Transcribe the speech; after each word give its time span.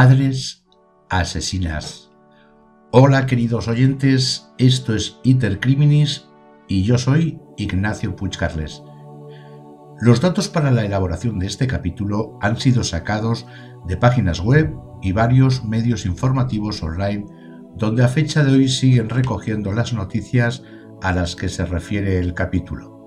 Madres 0.00 0.64
asesinas. 1.10 2.12
Hola 2.92 3.26
queridos 3.26 3.66
oyentes, 3.66 4.48
esto 4.56 4.94
es 4.94 5.18
Iter 5.24 5.58
Criminis 5.58 6.28
y 6.68 6.84
yo 6.84 6.98
soy 6.98 7.40
Ignacio 7.56 8.14
Puigcarles. 8.14 8.80
Los 10.00 10.20
datos 10.20 10.46
para 10.48 10.70
la 10.70 10.84
elaboración 10.84 11.40
de 11.40 11.48
este 11.48 11.66
capítulo 11.66 12.38
han 12.40 12.60
sido 12.60 12.84
sacados 12.84 13.44
de 13.88 13.96
páginas 13.96 14.38
web 14.38 14.72
y 15.02 15.10
varios 15.10 15.64
medios 15.64 16.06
informativos 16.06 16.80
online 16.80 17.26
donde 17.74 18.04
a 18.04 18.08
fecha 18.08 18.44
de 18.44 18.52
hoy 18.52 18.68
siguen 18.68 19.08
recogiendo 19.08 19.72
las 19.72 19.94
noticias 19.94 20.62
a 21.02 21.12
las 21.12 21.34
que 21.34 21.48
se 21.48 21.66
refiere 21.66 22.20
el 22.20 22.34
capítulo. 22.34 22.97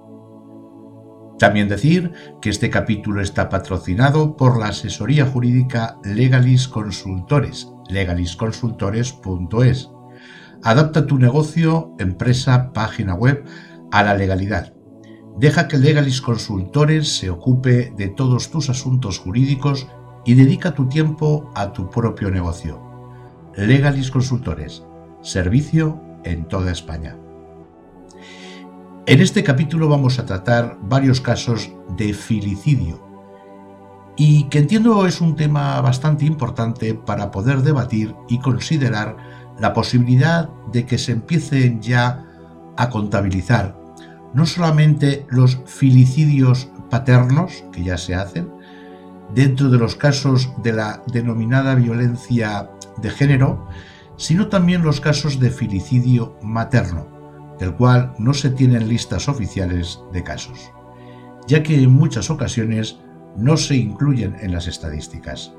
También 1.41 1.68
decir 1.68 2.13
que 2.40 2.52
este 2.52 2.70
capítulo 2.70 3.20
está 3.20 3.50
patrocinado 3.50 4.38
por 4.38 4.59
la 4.59 4.68
asesoría 4.68 5.26
jurídica 5.26 5.98
Legalis 6.04 6.67
Consultores, 6.67 7.67
legalisconsultores.es. 7.90 9.90
Adapta 10.62 11.08
tu 11.08 11.17
negocio, 11.17 11.95
empresa, 11.98 12.72
página 12.73 13.16
web 13.16 13.44
a 13.92 14.03
la 14.03 14.14
legalidad. 14.14 14.75
Deja 15.39 15.67
que 15.67 15.80
Legalis 15.80 16.22
Consultores 16.22 17.17
se 17.17 17.31
ocupe 17.31 17.92
de 17.98 18.09
todos 18.09 18.52
tus 18.52 18.70
asuntos 18.70 19.17
jurídicos 19.17 19.88
y 20.23 20.36
dedica 20.36 20.76
tu 20.76 20.89
tiempo 20.89 21.50
a 21.55 21.73
tu 21.73 21.89
propio 21.89 22.30
negocio. 22.30 22.80
Legalis 23.55 24.11
Consultores, 24.11 24.83
servicio 25.23 26.00
en 26.23 26.48
toda 26.48 26.72
España. 26.72 27.17
En 29.12 29.20
este 29.20 29.44
capítulo 29.44 29.90
vamos 29.90 30.20
a 30.20 30.26
tratar 30.26 30.78
varios 30.84 31.20
casos 31.20 31.70
de 31.98 32.14
filicidio 32.14 33.06
y 34.16 34.45
que 34.45 34.59
entiendo 34.59 35.06
es 35.06 35.20
un 35.20 35.36
tema 35.36 35.81
bastante 35.81 36.23
importante 36.23 36.94
para 36.94 37.30
poder 37.30 37.62
debatir 37.62 38.16
y 38.30 38.39
considerar 38.39 39.17
la 39.59 39.73
posibilidad 39.73 40.50
de 40.72 40.86
que 40.86 40.98
se 40.98 41.12
empiecen 41.12 41.82
ya 41.82 42.26
a 42.78 42.89
contabilizar 42.89 43.78
no 44.34 44.45
solamente 44.45 45.26
los 45.28 45.59
filicidios 45.66 46.70
paternos 46.89 47.66
que 47.73 47.84
ya 47.84 47.98
se 47.98 48.16
hacen, 48.16 48.50
dentro 49.36 49.70
de 49.70 49.78
los 49.78 49.98
casos 49.98 50.54
de 50.64 50.72
la 50.72 51.04
denominada 51.12 51.76
violencia 51.76 52.72
de 53.02 53.09
género, 53.09 53.67
sino 54.16 54.48
también 54.48 54.84
los 54.84 55.02
casos 55.02 55.38
de 55.38 55.50
filicidio 55.50 56.38
materno, 56.42 57.11
del 57.62 57.76
cual 57.76 58.12
no 58.17 58.34
se 58.34 58.50
tienen 58.50 58.90
listas 58.90 59.30
oficiales 59.30 60.00
de 60.12 60.23
casos, 60.23 60.72
ya 61.48 61.62
que 61.62 61.76
en 61.76 61.92
muchas 61.92 62.31
ocasiones 62.31 62.98
no 63.38 63.56
se 63.56 63.76
incluyen 63.76 64.36
en 64.42 64.52
las 64.52 64.66
estadísticas. 64.66 65.54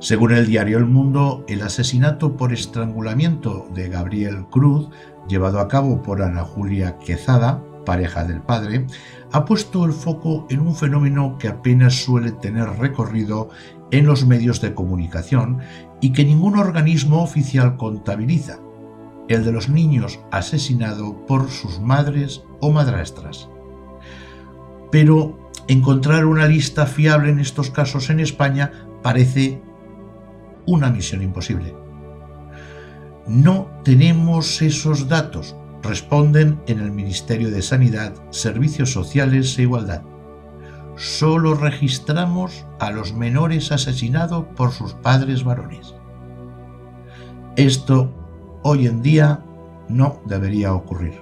Según 0.00 0.32
el 0.32 0.46
diario 0.46 0.76
El 0.76 0.84
Mundo, 0.84 1.46
el 1.48 1.62
asesinato 1.62 2.36
por 2.36 2.52
estrangulamiento 2.52 3.66
de 3.74 3.88
Gabriel 3.88 4.44
Cruz, 4.50 4.90
llevado 5.26 5.60
a 5.60 5.68
cabo 5.68 6.02
por 6.02 6.20
Ana 6.20 6.42
Julia 6.42 6.98
Quezada, 6.98 7.64
pareja 7.86 8.24
del 8.24 8.42
padre, 8.42 8.86
ha 9.32 9.46
puesto 9.46 9.86
el 9.86 9.92
foco 9.92 10.46
en 10.50 10.60
un 10.60 10.76
fenómeno 10.76 11.38
que 11.38 11.48
apenas 11.48 11.94
suele 12.04 12.32
tener 12.32 12.68
recorrido 12.78 13.48
en 13.92 14.04
los 14.04 14.26
medios 14.26 14.60
de 14.60 14.74
comunicación 14.74 15.60
y 16.02 16.12
que 16.12 16.26
ningún 16.26 16.58
organismo 16.58 17.22
oficial 17.22 17.78
contabiliza, 17.78 18.58
el 19.28 19.44
de 19.44 19.52
los 19.52 19.68
niños 19.68 20.20
asesinados 20.30 21.14
por 21.26 21.50
sus 21.50 21.80
madres 21.80 22.42
o 22.60 22.70
madrastras. 22.70 23.48
Pero 24.90 25.50
encontrar 25.68 26.26
una 26.26 26.46
lista 26.46 26.86
fiable 26.86 27.30
en 27.30 27.40
estos 27.40 27.70
casos 27.70 28.10
en 28.10 28.20
España 28.20 28.70
parece 29.02 29.60
una 30.66 30.90
misión 30.90 31.22
imposible. 31.22 31.74
No 33.26 33.68
tenemos 33.82 34.62
esos 34.62 35.08
datos, 35.08 35.56
responden 35.82 36.60
en 36.66 36.80
el 36.80 36.92
Ministerio 36.92 37.50
de 37.50 37.62
Sanidad, 37.62 38.14
Servicios 38.30 38.92
Sociales 38.92 39.58
e 39.58 39.62
Igualdad. 39.62 40.02
Solo 40.96 41.54
registramos 41.54 42.64
a 42.78 42.90
los 42.90 43.12
menores 43.12 43.72
asesinados 43.72 44.46
por 44.56 44.72
sus 44.72 44.94
padres 44.94 45.44
varones. 45.44 45.94
Esto 47.56 48.25
hoy 48.68 48.88
en 48.88 49.00
día 49.00 49.44
no 49.88 50.20
debería 50.24 50.74
ocurrir. 50.74 51.14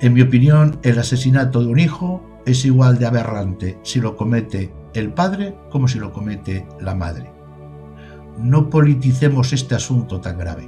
En 0.00 0.14
mi 0.14 0.22
opinión, 0.22 0.78
el 0.82 0.98
asesinato 0.98 1.60
de 1.60 1.66
un 1.66 1.78
hijo 1.78 2.22
es 2.46 2.64
igual 2.64 2.98
de 2.98 3.04
aberrante 3.04 3.78
si 3.82 4.00
lo 4.00 4.16
comete 4.16 4.72
el 4.94 5.12
padre 5.12 5.58
como 5.70 5.88
si 5.88 5.98
lo 5.98 6.10
comete 6.10 6.66
la 6.80 6.94
madre. 6.94 7.30
No 8.38 8.70
politicemos 8.70 9.52
este 9.52 9.74
asunto 9.74 10.22
tan 10.22 10.38
grave. 10.38 10.66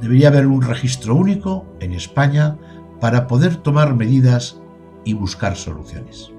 Debería 0.00 0.28
haber 0.28 0.46
un 0.46 0.62
registro 0.62 1.16
único 1.16 1.66
en 1.80 1.92
España 1.92 2.56
para 3.00 3.26
poder 3.26 3.56
tomar 3.56 3.96
medidas 3.96 4.60
y 5.04 5.14
buscar 5.14 5.56
soluciones. 5.56 6.30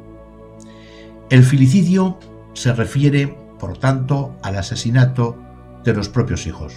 El 1.30 1.44
filicidio 1.44 2.20
se 2.54 2.72
refiere, 2.72 3.38
por 3.60 3.78
tanto, 3.78 4.34
al 4.44 4.56
asesinato 4.56 5.36
de 5.84 5.94
los 5.94 6.08
propios 6.08 6.48
hijos. 6.48 6.74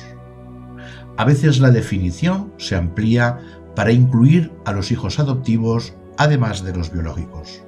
A 1.16 1.24
veces 1.24 1.60
la 1.60 1.70
definición 1.70 2.52
se 2.56 2.76
amplía 2.76 3.38
para 3.74 3.92
incluir 3.92 4.52
a 4.64 4.72
los 4.72 4.90
hijos 4.90 5.18
adoptivos 5.18 5.94
además 6.16 6.62
de 6.62 6.74
los 6.74 6.92
biológicos. 6.92 7.62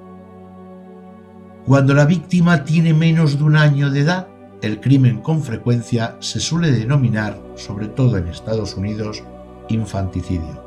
Cuando 1.66 1.94
la 1.94 2.06
víctima 2.06 2.64
tiene 2.64 2.92
menos 2.92 3.38
de 3.38 3.44
un 3.44 3.56
año 3.56 3.91
de 3.91 4.00
edad, 4.00 4.28
el 4.62 4.81
crimen 4.81 5.20
con 5.20 5.42
frecuencia 5.42 6.16
se 6.20 6.41
suele 6.41 6.70
denominar, 6.70 7.41
sobre 7.56 7.88
todo 7.88 8.16
en 8.16 8.28
Estados 8.28 8.76
Unidos, 8.76 9.22
infanticidio. 9.69 10.62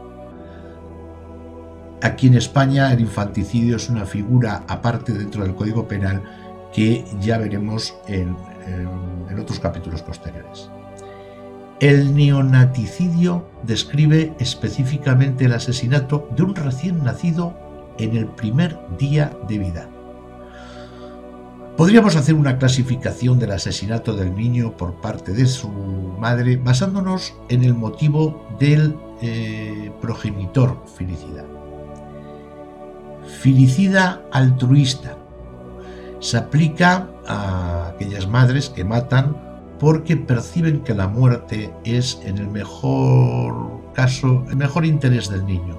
Aquí 2.01 2.27
en 2.27 2.35
España 2.35 2.91
el 2.91 2.99
infanticidio 2.99 3.77
es 3.77 3.89
una 3.89 4.05
figura 4.05 4.63
aparte 4.67 5.13
dentro 5.13 5.43
del 5.43 5.55
Código 5.55 5.87
Penal 5.87 6.23
que 6.73 7.05
ya 7.21 7.37
veremos 7.37 7.95
en, 8.07 8.35
otros 9.39 9.59
capítulos 9.59 10.01
posteriores. 10.01 10.69
El 11.81 12.15
neonaticidio 12.15 13.49
describe 13.63 14.33
específicamente 14.39 15.45
el 15.45 15.53
asesinato 15.53 16.29
de 16.35 16.43
un 16.43 16.55
recién 16.55 17.03
nacido 17.03 17.53
en 17.97 18.15
el 18.15 18.27
primer 18.27 18.79
día 18.97 19.37
de 19.47 19.57
vida. 19.59 19.89
Podríamos 21.75 22.15
hacer 22.15 22.35
una 22.35 22.57
clasificación 22.57 23.37
del 23.37 23.51
asesinato 23.51 24.15
del 24.15 24.33
niño 24.33 24.77
por 24.77 25.01
parte 25.01 25.33
de 25.33 25.45
su 25.45 25.67
madre 25.67 26.55
basándonos 26.55 27.33
en 27.49 27.65
el 27.65 27.73
motivo 27.73 28.47
del 28.57 28.95
eh, 29.21 29.91
progenitor 29.99 30.81
filicida. 30.97 31.43
Filicida 33.41 34.21
altruista 34.31 35.17
se 36.21 36.37
aplica 36.37 37.09
a 37.27 37.89
aquellas 37.89 38.27
madres 38.27 38.69
que 38.69 38.85
matan 38.85 39.44
porque 39.79 40.17
perciben 40.17 40.81
que 40.81 40.93
la 40.93 41.07
muerte 41.07 41.71
es 41.83 42.19
en 42.23 42.37
el 42.37 42.47
mejor 42.47 43.81
caso, 43.93 44.45
el 44.49 44.55
mejor 44.55 44.85
interés 44.85 45.29
del 45.29 45.45
niño. 45.45 45.77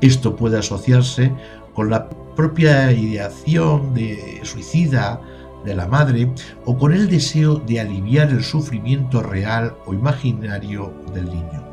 Esto 0.00 0.36
puede 0.36 0.58
asociarse 0.58 1.32
con 1.74 1.90
la 1.90 2.08
propia 2.08 2.92
ideación 2.92 3.94
de 3.94 4.40
suicida 4.42 5.20
de 5.64 5.74
la 5.74 5.86
madre 5.86 6.30
o 6.64 6.76
con 6.76 6.92
el 6.92 7.08
deseo 7.08 7.56
de 7.56 7.80
aliviar 7.80 8.28
el 8.30 8.42
sufrimiento 8.42 9.22
real 9.22 9.74
o 9.86 9.94
imaginario 9.94 10.92
del 11.14 11.26
niño. 11.26 11.64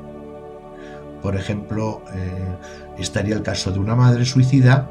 Por 1.21 1.35
ejemplo, 1.35 2.01
eh, 2.13 2.57
estaría 2.97 3.35
el 3.35 3.43
caso 3.43 3.71
de 3.71 3.79
una 3.79 3.95
madre 3.95 4.25
suicida 4.25 4.89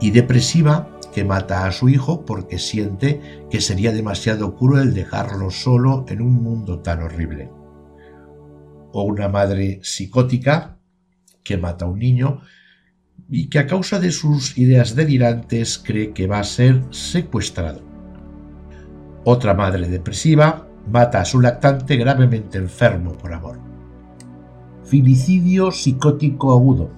y 0.00 0.10
depresiva 0.10 0.88
que 1.14 1.24
mata 1.24 1.64
a 1.64 1.72
su 1.72 1.88
hijo 1.88 2.24
porque 2.24 2.58
siente 2.58 3.46
que 3.48 3.60
sería 3.60 3.92
demasiado 3.92 4.56
cruel 4.56 4.94
dejarlo 4.94 5.50
solo 5.50 6.04
en 6.08 6.20
un 6.20 6.42
mundo 6.42 6.80
tan 6.80 7.02
horrible. 7.02 7.50
O 8.92 9.04
una 9.04 9.28
madre 9.28 9.78
psicótica 9.82 10.76
que 11.44 11.56
mata 11.56 11.84
a 11.84 11.88
un 11.88 12.00
niño 12.00 12.40
y 13.30 13.48
que 13.48 13.60
a 13.60 13.66
causa 13.66 14.00
de 14.00 14.10
sus 14.10 14.58
ideas 14.58 14.96
delirantes 14.96 15.78
cree 15.78 16.12
que 16.12 16.26
va 16.26 16.40
a 16.40 16.44
ser 16.44 16.82
secuestrado. 16.90 17.80
Otra 19.24 19.54
madre 19.54 19.88
depresiva 19.88 20.68
mata 20.90 21.20
a 21.20 21.24
su 21.24 21.40
lactante 21.40 21.96
gravemente 21.96 22.58
enfermo 22.58 23.12
por 23.12 23.32
amor. 23.32 23.58
Filicidio 24.84 25.70
psicótico 25.70 26.52
agudo 26.52 26.90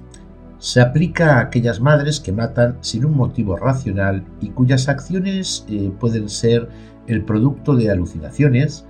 se 0.58 0.80
aplica 0.80 1.36
a 1.36 1.40
aquellas 1.40 1.80
madres 1.80 2.20
que 2.20 2.32
matan 2.32 2.78
sin 2.80 3.04
un 3.04 3.16
motivo 3.16 3.56
racional 3.56 4.24
y 4.40 4.50
cuyas 4.50 4.88
acciones 4.88 5.66
eh, 5.68 5.92
pueden 5.98 6.28
ser 6.28 6.68
el 7.06 7.24
producto 7.24 7.76
de 7.76 7.90
alucinaciones, 7.90 8.84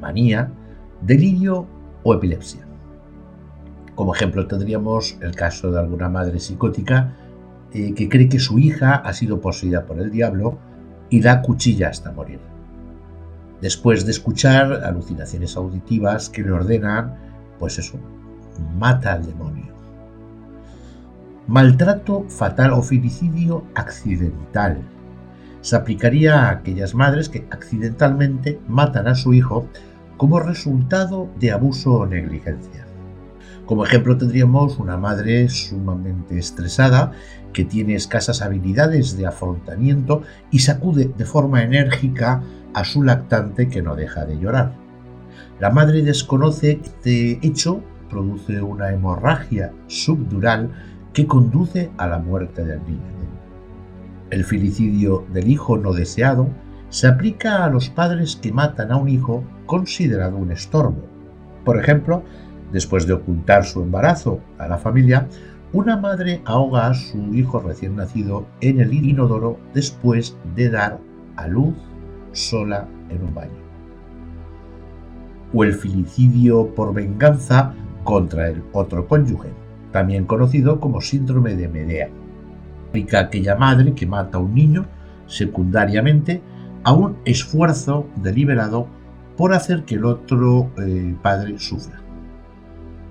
manía, 0.00 0.50
delirio 1.02 1.66
o 2.02 2.14
epilepsia. 2.14 2.66
Como 3.94 4.14
ejemplo 4.14 4.46
tendríamos 4.46 5.16
el 5.20 5.34
caso 5.34 5.70
de 5.70 5.78
alguna 5.78 6.08
madre 6.08 6.40
psicótica 6.40 7.14
eh, 7.72 7.94
que 7.94 8.08
cree 8.08 8.28
que 8.28 8.40
su 8.40 8.58
hija 8.58 8.94
ha 8.96 9.12
sido 9.12 9.40
poseída 9.40 9.86
por 9.86 9.98
el 9.98 10.10
diablo 10.10 10.58
y 11.10 11.20
da 11.20 11.42
cuchilla 11.42 11.88
hasta 11.88 12.12
morir. 12.12 12.40
después 13.60 14.04
de 14.04 14.10
escuchar 14.10 14.84
alucinaciones 14.84 15.56
auditivas 15.56 16.28
que 16.28 16.42
le 16.42 16.52
ordenan, 16.52 17.14
pues 17.58 17.78
eso, 17.78 17.98
mata 18.78 19.14
al 19.14 19.24
demonio. 19.24 19.63
Maltrato 21.46 22.24
fatal 22.30 22.72
o 22.72 22.80
filicidio 22.80 23.66
accidental. 23.74 24.80
Se 25.60 25.76
aplicaría 25.76 26.40
a 26.40 26.50
aquellas 26.50 26.94
madres 26.94 27.28
que 27.28 27.46
accidentalmente 27.50 28.58
matan 28.66 29.08
a 29.08 29.14
su 29.14 29.34
hijo 29.34 29.68
como 30.16 30.40
resultado 30.40 31.28
de 31.38 31.52
abuso 31.52 31.92
o 31.92 32.06
negligencia. 32.06 32.86
Como 33.66 33.84
ejemplo 33.84 34.16
tendríamos 34.16 34.78
una 34.78 34.96
madre 34.96 35.50
sumamente 35.50 36.38
estresada 36.38 37.12
que 37.52 37.66
tiene 37.66 37.94
escasas 37.94 38.40
habilidades 38.40 39.14
de 39.18 39.26
afrontamiento 39.26 40.22
y 40.50 40.60
sacude 40.60 41.12
de 41.14 41.24
forma 41.26 41.62
enérgica 41.62 42.42
a 42.72 42.84
su 42.84 43.02
lactante 43.02 43.68
que 43.68 43.82
no 43.82 43.96
deja 43.96 44.24
de 44.24 44.38
llorar. 44.38 44.72
La 45.60 45.68
madre 45.68 46.02
desconoce 46.02 46.80
este 46.82 47.38
hecho 47.46 47.82
produce 48.08 48.62
una 48.62 48.92
hemorragia 48.92 49.72
subdural 49.88 50.70
que 51.14 51.26
conduce 51.26 51.90
a 51.96 52.06
la 52.08 52.18
muerte 52.18 52.64
del 52.64 52.84
niño. 52.84 53.00
El 54.30 54.44
filicidio 54.44 55.24
del 55.32 55.48
hijo 55.48 55.78
no 55.78 55.92
deseado 55.92 56.48
se 56.90 57.06
aplica 57.06 57.64
a 57.64 57.70
los 57.70 57.88
padres 57.88 58.36
que 58.36 58.52
matan 58.52 58.90
a 58.90 58.96
un 58.96 59.08
hijo 59.08 59.44
considerado 59.64 60.36
un 60.36 60.50
estorbo. 60.50 61.02
Por 61.64 61.78
ejemplo, 61.78 62.24
después 62.72 63.06
de 63.06 63.14
ocultar 63.14 63.64
su 63.64 63.80
embarazo 63.80 64.40
a 64.58 64.66
la 64.66 64.76
familia, 64.76 65.28
una 65.72 65.96
madre 65.96 66.42
ahoga 66.44 66.88
a 66.88 66.94
su 66.94 67.32
hijo 67.34 67.60
recién 67.60 67.96
nacido 67.96 68.46
en 68.60 68.80
el 68.80 68.92
inodoro 68.92 69.58
después 69.72 70.36
de 70.56 70.70
dar 70.70 70.98
a 71.36 71.46
luz 71.46 71.74
sola 72.32 72.88
en 73.08 73.22
un 73.22 73.34
baño. 73.34 73.64
O 75.52 75.62
el 75.62 75.74
filicidio 75.74 76.74
por 76.74 76.92
venganza 76.92 77.72
contra 78.02 78.48
el 78.48 78.62
otro 78.72 79.06
cónyuge, 79.06 79.50
también 79.94 80.24
conocido 80.24 80.80
como 80.80 81.00
síndrome 81.00 81.54
de 81.54 81.68
Medea. 81.68 82.08
Aplica 82.88 83.20
aquella 83.20 83.54
madre 83.54 83.94
que 83.94 84.08
mata 84.08 84.38
a 84.38 84.40
un 84.40 84.52
niño 84.52 84.86
secundariamente 85.28 86.42
a 86.82 86.92
un 86.92 87.18
esfuerzo 87.24 88.08
deliberado 88.16 88.88
por 89.36 89.54
hacer 89.54 89.84
que 89.84 89.94
el 89.94 90.04
otro 90.04 90.72
eh, 90.78 91.14
padre 91.22 91.60
sufra. 91.60 92.00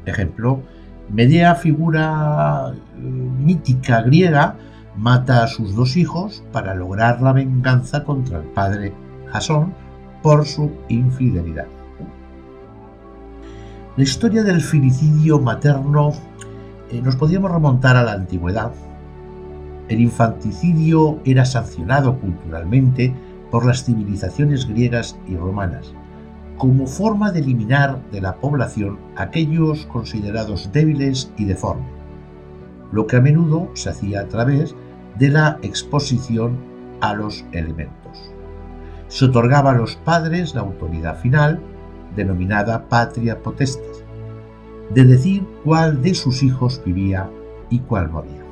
Ejemplo, 0.06 0.62
Medea, 1.10 1.56
figura 1.56 2.74
eh, 2.74 3.00
mítica 3.00 4.02
griega, 4.02 4.58
mata 4.98 5.42
a 5.42 5.48
sus 5.48 5.78
dos 5.78 5.96
hijos 5.96 6.44
para 6.52 6.76
lograr 6.76 7.22
la 7.22 7.32
venganza 7.32 8.04
contra 8.04 8.40
el 8.40 8.46
padre 8.50 8.94
Jasón 9.32 9.74
por 10.22 10.46
su 10.46 10.70
infidelidad. 10.90 11.68
La 13.96 14.04
historia 14.04 14.44
del 14.44 14.60
filicidio 14.60 15.40
materno 15.40 16.14
eh, 16.94 17.02
nos 17.02 17.16
podríamos 17.16 17.52
remontar 17.52 17.98
a 17.98 18.04
la 18.04 18.14
antigüedad. 18.14 18.72
El 19.90 20.00
infanticidio 20.00 21.20
era 21.26 21.44
sancionado 21.44 22.20
culturalmente 22.20 23.14
por 23.50 23.66
las 23.66 23.84
civilizaciones 23.84 24.68
griegas 24.68 25.18
y 25.28 25.36
romanas, 25.36 25.94
como 26.58 26.86
forma 26.86 27.32
de 27.32 27.40
eliminar 27.40 28.00
de 28.12 28.22
la 28.22 28.36
población 28.36 29.00
aquellos 29.16 29.88
considerados 29.88 30.72
débiles 30.72 31.32
y 31.36 31.46
deformes, 31.46 31.90
lo 32.92 33.08
que 33.08 33.18
a 33.18 33.22
menudo 33.22 33.70
se 33.74 33.90
hacía 33.90 34.22
a 34.22 34.28
través 34.28 34.76
de 35.18 35.30
la 35.30 35.58
exposición 35.64 36.58
a 37.02 37.14
los 37.14 37.44
elementos. 37.52 38.32
Se 39.08 39.26
otorgaba 39.26 39.72
a 39.72 39.76
los 39.76 39.96
padres 39.96 40.56
la 40.56 40.62
autoridad 40.62 41.20
final, 41.20 41.60
denominada 42.16 42.88
patria 42.88 43.42
potestas, 43.42 43.93
de 44.94 45.06
decir 45.06 45.44
cuál 45.64 46.02
de 46.02 46.14
sus 46.14 46.44
hijos 46.44 46.82
vivía 46.86 47.30
y 47.70 47.80
cuál 47.80 48.12
moría. 48.12 48.44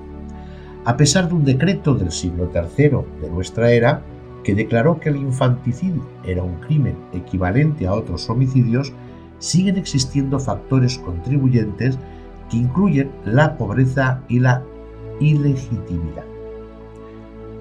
A 0.86 0.98
pesar 0.98 1.28
de 1.28 1.36
un 1.36 1.46
decreto 1.46 1.94
del 1.94 2.12
siglo 2.12 2.50
III 2.54 3.22
de 3.22 3.30
nuestra 3.30 3.72
era, 3.72 4.02
que 4.44 4.56
declaró 4.56 5.00
que 5.00 5.10
el 5.10 5.18
infanticidio 5.18 6.02
era 6.26 6.42
un 6.42 6.56
crimen 6.56 6.96
equivalente 7.14 7.86
a 7.86 7.94
otros 7.94 8.28
homicidios, 8.30 8.92
siguen 9.38 9.78
existiendo 9.78 10.40
factores 10.40 10.98
contribuyentes 10.98 12.00
que 12.50 12.58
incluyen 12.58 13.12
la 13.26 13.58
pobreza 13.58 14.22
y 14.28 14.40
la 14.40 14.64
ilegitimidad. 15.20 16.26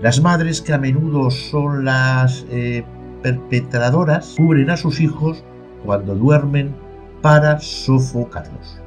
Las 0.00 0.22
madres, 0.22 0.62
que 0.62 0.72
a 0.72 0.78
menudo 0.78 1.30
son 1.30 1.84
las 1.84 2.46
eh, 2.50 2.84
perpetradoras, 3.22 4.34
cubren 4.38 4.70
a 4.70 4.78
sus 4.78 5.00
hijos 5.00 5.44
cuando 5.84 6.14
duermen 6.14 6.74
para 7.22 7.58
sofocarlos. 7.60 8.80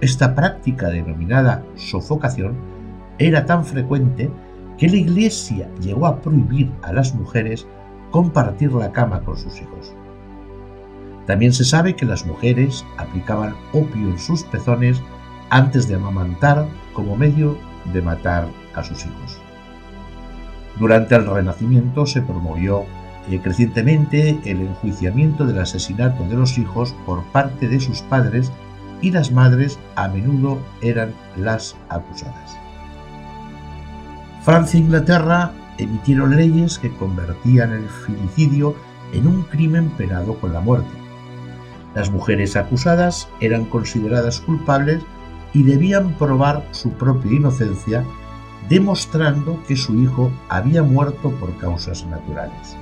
Esta 0.00 0.34
práctica 0.34 0.88
denominada 0.88 1.64
sofocación 1.76 2.54
era 3.18 3.46
tan 3.46 3.64
frecuente 3.64 4.30
que 4.76 4.88
la 4.88 4.96
Iglesia 4.96 5.70
llegó 5.80 6.06
a 6.06 6.20
prohibir 6.20 6.70
a 6.82 6.92
las 6.92 7.14
mujeres 7.14 7.66
compartir 8.10 8.72
la 8.72 8.92
cama 8.92 9.20
con 9.22 9.36
sus 9.36 9.60
hijos. 9.60 9.94
También 11.26 11.52
se 11.52 11.64
sabe 11.64 11.96
que 11.96 12.04
las 12.04 12.26
mujeres 12.26 12.84
aplicaban 12.98 13.54
opio 13.72 14.10
en 14.10 14.18
sus 14.18 14.44
pezones 14.44 15.00
antes 15.50 15.88
de 15.88 15.96
amamantar 15.96 16.66
como 16.92 17.16
medio 17.16 17.56
de 17.92 18.02
matar 18.02 18.48
a 18.74 18.84
sus 18.84 19.04
hijos. 19.04 19.38
Durante 20.78 21.14
el 21.14 21.26
Renacimiento 21.26 22.04
se 22.04 22.22
promovió 22.22 22.84
crecientemente 23.42 24.38
el 24.44 24.60
enjuiciamiento 24.62 25.46
del 25.46 25.58
asesinato 25.58 26.24
de 26.24 26.36
los 26.36 26.58
hijos 26.58 26.94
por 27.04 27.24
parte 27.24 27.68
de 27.68 27.80
sus 27.80 28.02
padres 28.02 28.52
y 29.02 29.10
las 29.10 29.32
madres 29.32 29.78
a 29.96 30.08
menudo 30.08 30.58
eran 30.80 31.12
las 31.36 31.76
acusadas. 31.88 32.56
Francia 34.42 34.78
e 34.78 34.82
Inglaterra 34.82 35.52
emitieron 35.78 36.36
leyes 36.36 36.78
que 36.78 36.94
convertían 36.94 37.72
el 37.72 37.88
filicidio 37.88 38.74
en 39.12 39.26
un 39.26 39.42
crimen 39.42 39.90
penado 39.90 40.38
con 40.38 40.52
la 40.52 40.60
muerte. 40.60 40.88
Las 41.94 42.10
mujeres 42.10 42.56
acusadas 42.56 43.28
eran 43.40 43.64
consideradas 43.64 44.40
culpables 44.40 45.02
y 45.52 45.62
debían 45.62 46.12
probar 46.14 46.66
su 46.70 46.90
propia 46.92 47.32
inocencia, 47.32 48.04
demostrando 48.68 49.62
que 49.66 49.76
su 49.76 49.94
hijo 50.00 50.30
había 50.48 50.82
muerto 50.82 51.30
por 51.32 51.56
causas 51.58 52.06
naturales. 52.06 52.76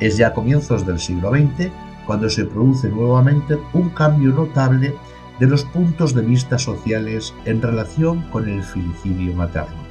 Es 0.00 0.16
ya 0.16 0.28
a 0.28 0.34
comienzos 0.34 0.86
del 0.86 0.98
siglo 0.98 1.30
XX 1.30 1.70
cuando 2.06 2.30
se 2.30 2.44
produce 2.44 2.88
nuevamente 2.88 3.58
un 3.72 3.90
cambio 3.90 4.32
notable 4.32 4.94
de 5.38 5.46
los 5.46 5.64
puntos 5.64 6.14
de 6.14 6.22
vista 6.22 6.58
sociales 6.58 7.34
en 7.44 7.62
relación 7.62 8.22
con 8.30 8.48
el 8.48 8.62
filicidio 8.62 9.34
materno. 9.34 9.82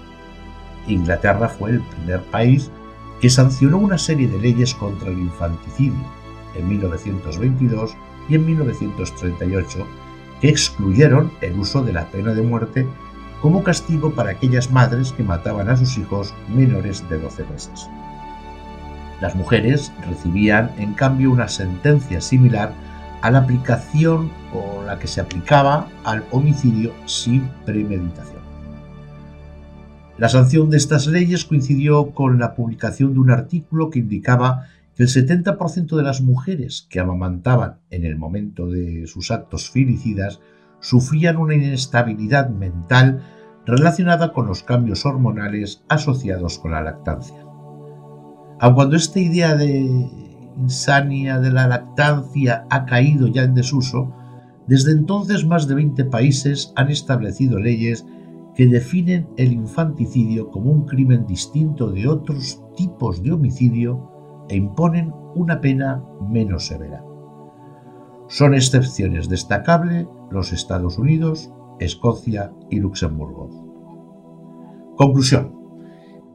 Inglaterra 0.88 1.48
fue 1.48 1.72
el 1.72 1.82
primer 1.82 2.22
país 2.24 2.72
que 3.22 3.30
sancionó 3.30 3.78
una 3.78 3.98
serie 3.98 4.28
de 4.28 4.40
leyes 4.40 4.74
contra 4.76 5.10
el 5.10 5.20
infanticidio 5.20 6.06
en 6.56 6.68
1922 6.68 7.96
y 8.30 8.36
en 8.36 8.46
1938 8.46 9.88
que 10.42 10.50
excluyeron 10.50 11.32
el 11.42 11.58
uso 11.60 11.84
de 11.84 11.94
la 11.94 12.08
pena 12.10 12.34
de 12.34 12.42
muerte 12.42 12.88
como 13.42 13.64
castigo 13.64 14.12
para 14.12 14.32
aquellas 14.32 14.72
madres 14.72 15.12
que 15.12 15.24
mataban 15.24 15.70
a 15.70 15.78
sus 15.78 15.98
hijos 15.98 16.34
menores 16.48 17.08
de 17.10 17.20
12 17.20 17.44
meses. 17.46 17.88
Las 19.22 19.36
mujeres 19.36 19.92
recibían 20.08 20.72
en 20.78 20.94
cambio 20.94 21.32
una 21.32 21.48
sentencia 21.48 22.22
similar 22.22 22.72
a 23.22 23.32
la 23.32 23.40
aplicación 23.40 24.32
o 24.54 24.84
la 24.84 25.00
que 25.00 25.08
se 25.08 25.22
aplicaba 25.22 25.88
al 26.04 26.24
homicidio 26.32 26.94
sin 27.06 27.50
premeditación. 27.66 28.42
La 30.18 30.30
sanción 30.30 30.70
de 30.70 30.78
estas 30.78 31.08
leyes 31.08 31.46
coincidió 31.46 32.12
con 32.12 32.40
la 32.40 32.56
publicación 32.56 33.14
de 33.14 33.20
un 33.20 33.30
artículo 33.30 33.90
que 33.90 34.00
indicaba 34.00 34.66
que 34.96 35.04
el 35.04 35.10
70% 35.10 35.96
de 35.96 36.04
las 36.04 36.22
mujeres 36.22 36.88
que 36.90 37.00
amamantaban 37.00 37.78
en 37.92 38.04
el 38.04 38.18
momento 38.18 38.68
de 38.68 39.06
sus 39.06 39.30
actos 39.30 39.70
filicidas 39.70 40.40
sufrían 40.80 41.38
una 41.38 41.54
inestabilidad 41.54 42.50
mental 42.50 43.22
relacionada 43.66 44.34
con 44.34 44.48
los 44.48 44.64
cambios 44.64 45.06
hormonales 45.06 45.84
asociados 45.88 46.58
con 46.58 46.72
la 46.72 46.82
lactancia. 46.82 47.47
Aun 48.60 48.74
cuando 48.74 48.96
esta 48.96 49.20
idea 49.20 49.56
de 49.56 50.10
insania 50.58 51.40
de 51.40 51.52
la 51.52 51.68
lactancia 51.68 52.66
ha 52.70 52.86
caído 52.86 53.28
ya 53.28 53.44
en 53.44 53.54
desuso, 53.54 54.14
desde 54.68 54.92
entonces 54.92 55.46
más 55.46 55.68
de 55.68 55.76
20 55.76 56.06
países 56.06 56.74
han 56.76 56.90
establecido 56.90 57.60
leyes 57.60 58.06
que 58.56 58.66
definen 58.66 59.28
el 59.38 59.54
infanticidio 59.54 60.50
como 60.50 60.72
un 60.72 60.86
crimen 60.86 61.28
distinto 61.28 61.92
de 61.92 62.08
otros 62.08 62.64
tipos 62.76 63.22
de 63.22 63.32
homicidio 63.32 64.46
e 64.50 64.56
imponen 64.56 65.14
una 65.36 65.62
pena 65.62 66.04
menos 66.28 66.66
severa. 66.66 67.04
Son 68.28 68.56
excepciones 68.56 69.30
destacables 69.30 70.08
los 70.32 70.52
Estados 70.52 70.98
Unidos, 70.98 71.52
Escocia 71.80 72.52
y 72.70 72.80
Luxemburgo. 72.80 73.50
Conclusión. 74.98 75.57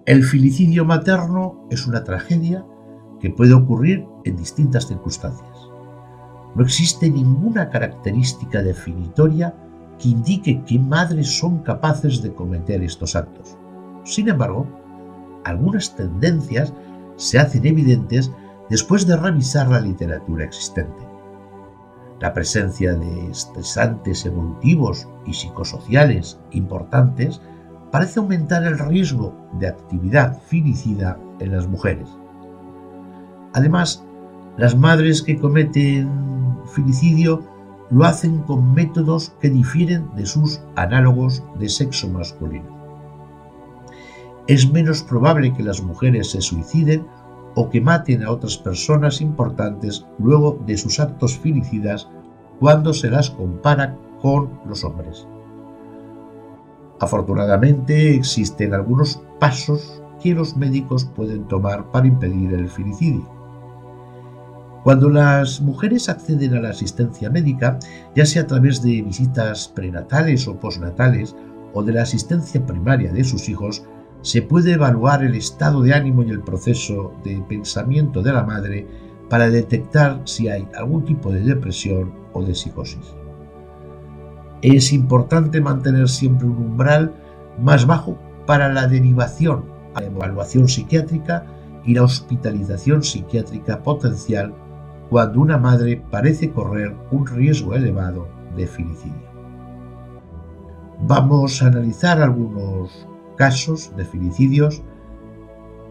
El 0.04 0.24
filicidio 0.24 0.84
materno 0.84 1.64
es 1.70 1.86
una 1.86 2.02
tragedia 2.02 2.66
que 3.20 3.30
puede 3.30 3.54
ocurrir 3.54 4.04
en 4.24 4.36
distintas 4.36 4.88
circunstancias. 4.88 5.70
No 6.56 6.64
existe 6.64 7.08
ninguna 7.08 7.70
característica 7.70 8.64
definitoria 8.64 9.54
que 10.00 10.08
indique 10.08 10.64
qué 10.66 10.80
madres 10.80 11.38
son 11.38 11.60
capaces 11.60 12.20
de 12.20 12.34
cometer 12.34 12.82
estos 12.82 13.14
actos. 13.14 13.56
Sin 14.02 14.28
embargo, 14.28 14.66
algunas 15.44 15.94
tendencias 15.94 16.74
se 17.14 17.38
hacen 17.38 17.64
evidentes 17.64 18.32
después 18.68 19.06
de 19.06 19.16
revisar 19.16 19.68
la 19.68 19.80
literatura 19.80 20.44
existente. 20.44 21.06
La 22.18 22.32
presencia 22.32 22.94
de 22.94 23.30
estresantes 23.30 24.26
evolutivos 24.26 25.06
y 25.26 25.32
psicosociales 25.32 26.40
importantes 26.50 27.40
parece 27.92 28.18
aumentar 28.18 28.64
el 28.64 28.78
riesgo 28.78 29.36
de 29.60 29.68
actividad 29.68 30.40
filicida 30.46 31.18
en 31.38 31.52
las 31.52 31.68
mujeres. 31.68 32.08
Además, 33.52 34.02
las 34.56 34.76
madres 34.76 35.22
que 35.22 35.38
cometen 35.38 36.58
filicidio 36.74 37.42
lo 37.90 38.04
hacen 38.04 38.38
con 38.44 38.72
métodos 38.72 39.34
que 39.40 39.50
difieren 39.50 40.08
de 40.16 40.24
sus 40.24 40.62
análogos 40.74 41.44
de 41.58 41.68
sexo 41.68 42.08
masculino. 42.08 42.64
Es 44.46 44.72
menos 44.72 45.02
probable 45.02 45.52
que 45.52 45.62
las 45.62 45.82
mujeres 45.82 46.30
se 46.30 46.40
suiciden 46.40 47.06
o 47.54 47.68
que 47.68 47.82
maten 47.82 48.24
a 48.24 48.30
otras 48.30 48.56
personas 48.56 49.20
importantes 49.20 50.06
luego 50.18 50.58
de 50.66 50.78
sus 50.78 50.98
actos 50.98 51.38
filicidas 51.38 52.08
cuando 52.58 52.94
se 52.94 53.10
las 53.10 53.28
compara 53.28 53.98
con 54.22 54.58
los 54.64 54.82
hombres. 54.82 55.26
Afortunadamente 57.02 58.14
existen 58.14 58.74
algunos 58.74 59.20
pasos 59.40 60.00
que 60.22 60.34
los 60.34 60.56
médicos 60.56 61.04
pueden 61.04 61.48
tomar 61.48 61.90
para 61.90 62.06
impedir 62.06 62.54
el 62.54 62.68
filicidio. 62.68 63.28
Cuando 64.84 65.08
las 65.08 65.60
mujeres 65.60 66.08
acceden 66.08 66.54
a 66.54 66.60
la 66.60 66.70
asistencia 66.70 67.28
médica, 67.28 67.80
ya 68.14 68.24
sea 68.24 68.42
a 68.42 68.46
través 68.46 68.82
de 68.82 69.02
visitas 69.02 69.66
prenatales 69.66 70.46
o 70.46 70.60
postnatales 70.60 71.34
o 71.74 71.82
de 71.82 71.92
la 71.92 72.02
asistencia 72.02 72.64
primaria 72.64 73.12
de 73.12 73.24
sus 73.24 73.48
hijos, 73.48 73.84
se 74.20 74.42
puede 74.42 74.74
evaluar 74.74 75.24
el 75.24 75.34
estado 75.34 75.82
de 75.82 75.94
ánimo 75.94 76.22
y 76.22 76.30
el 76.30 76.42
proceso 76.42 77.14
de 77.24 77.42
pensamiento 77.48 78.22
de 78.22 78.32
la 78.32 78.44
madre 78.44 78.86
para 79.28 79.50
detectar 79.50 80.22
si 80.24 80.48
hay 80.48 80.68
algún 80.76 81.04
tipo 81.04 81.32
de 81.32 81.40
depresión 81.40 82.14
o 82.32 82.44
de 82.44 82.54
psicosis. 82.54 83.21
Es 84.62 84.92
importante 84.92 85.60
mantener 85.60 86.08
siempre 86.08 86.46
un 86.46 86.56
umbral 86.56 87.12
más 87.60 87.84
bajo 87.86 88.16
para 88.46 88.72
la 88.72 88.86
derivación 88.86 89.64
a 89.94 90.00
la 90.00 90.06
evaluación 90.06 90.68
psiquiátrica 90.68 91.44
y 91.84 91.94
la 91.94 92.04
hospitalización 92.04 93.02
psiquiátrica 93.02 93.82
potencial 93.82 94.54
cuando 95.10 95.40
una 95.40 95.58
madre 95.58 96.02
parece 96.10 96.52
correr 96.52 96.94
un 97.10 97.26
riesgo 97.26 97.74
elevado 97.74 98.28
de 98.56 98.66
filicidio. 98.66 99.32
Vamos 101.00 101.60
a 101.60 101.66
analizar 101.66 102.22
algunos 102.22 103.06
casos 103.36 103.92
de 103.96 104.04
filicidios 104.04 104.82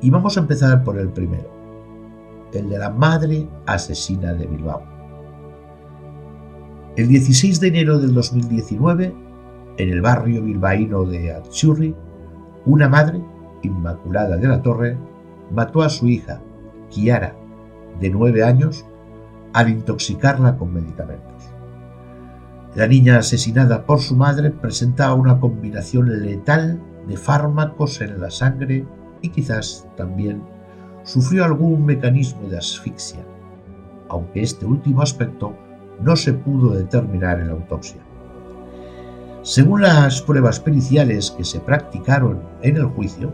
y 0.01 0.09
vamos 0.09 0.37
a 0.37 0.39
empezar 0.39 0.83
por 0.83 0.97
el 0.97 1.09
primero, 1.09 1.49
el 2.53 2.69
de 2.69 2.79
la 2.79 2.89
madre 2.89 3.49
asesina 3.65 4.33
de 4.33 4.47
Bilbao. 4.47 5.00
El 6.97 7.07
16 7.07 7.61
de 7.61 7.69
enero 7.69 7.99
del 7.99 8.13
2019, 8.13 9.15
en 9.77 9.89
el 9.89 10.01
barrio 10.01 10.43
bilbaíno 10.43 11.05
de 11.05 11.31
Atxurri, 11.31 11.95
una 12.65 12.89
madre, 12.89 13.23
Inmaculada 13.61 14.35
de 14.35 14.47
la 14.49 14.61
Torre, 14.61 14.97
mató 15.51 15.83
a 15.83 15.89
su 15.89 16.09
hija, 16.09 16.41
Kiara, 16.89 17.33
de 18.01 18.09
nueve 18.09 18.43
años, 18.43 18.85
al 19.53 19.69
intoxicarla 19.69 20.57
con 20.57 20.73
medicamentos. 20.73 21.53
La 22.75 22.87
niña 22.87 23.19
asesinada 23.19 23.85
por 23.85 24.01
su 24.01 24.17
madre 24.17 24.51
presentaba 24.51 25.13
una 25.13 25.39
combinación 25.39 26.23
letal 26.23 26.81
de 27.07 27.15
fármacos 27.15 28.01
en 28.01 28.19
la 28.19 28.31
sangre 28.31 28.85
y 29.21 29.29
quizás 29.29 29.87
también 29.95 30.43
sufrió 31.03 31.45
algún 31.45 31.85
mecanismo 31.85 32.49
de 32.49 32.57
asfixia, 32.57 33.25
aunque 34.09 34.41
este 34.41 34.65
último 34.65 35.01
aspecto 35.01 35.55
no 36.01 36.15
se 36.15 36.33
pudo 36.33 36.71
determinar 36.71 37.39
en 37.39 37.47
la 37.47 37.53
autopsia. 37.53 38.01
Según 39.43 39.81
las 39.81 40.21
pruebas 40.21 40.59
periciales 40.59 41.31
que 41.31 41.43
se 41.43 41.59
practicaron 41.59 42.41
en 42.61 42.77
el 42.77 42.85
juicio, 42.85 43.33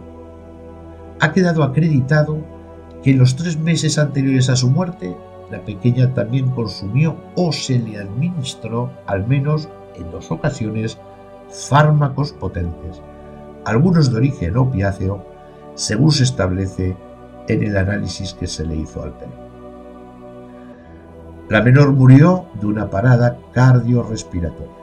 ha 1.19 1.33
quedado 1.33 1.63
acreditado 1.63 2.39
que 3.03 3.11
en 3.11 3.19
los 3.19 3.35
tres 3.35 3.57
meses 3.57 3.97
anteriores 3.97 4.49
a 4.49 4.55
su 4.55 4.69
muerte 4.69 5.15
la 5.51 5.63
pequeña 5.63 6.13
también 6.13 6.49
consumió 6.51 7.15
o 7.35 7.51
se 7.51 7.79
le 7.79 7.97
administró, 7.97 8.91
al 9.05 9.27
menos 9.27 9.69
en 9.95 10.11
dos 10.11 10.31
ocasiones, 10.31 10.97
fármacos 11.49 12.33
potentes, 12.33 13.01
algunos 13.65 14.11
de 14.11 14.17
origen 14.17 14.57
opiáceo, 14.57 15.25
según 15.75 16.11
se 16.11 16.23
establece 16.23 16.95
en 17.47 17.63
el 17.63 17.77
análisis 17.77 18.33
que 18.33 18.47
se 18.47 18.65
le 18.65 18.75
hizo 18.75 19.03
al 19.03 19.13
pelo. 19.13 19.46
La 21.49 21.61
menor 21.61 21.93
murió 21.93 22.45
de 22.59 22.67
una 22.67 22.89
parada 22.89 23.37
cardiorrespiratoria. 23.53 24.73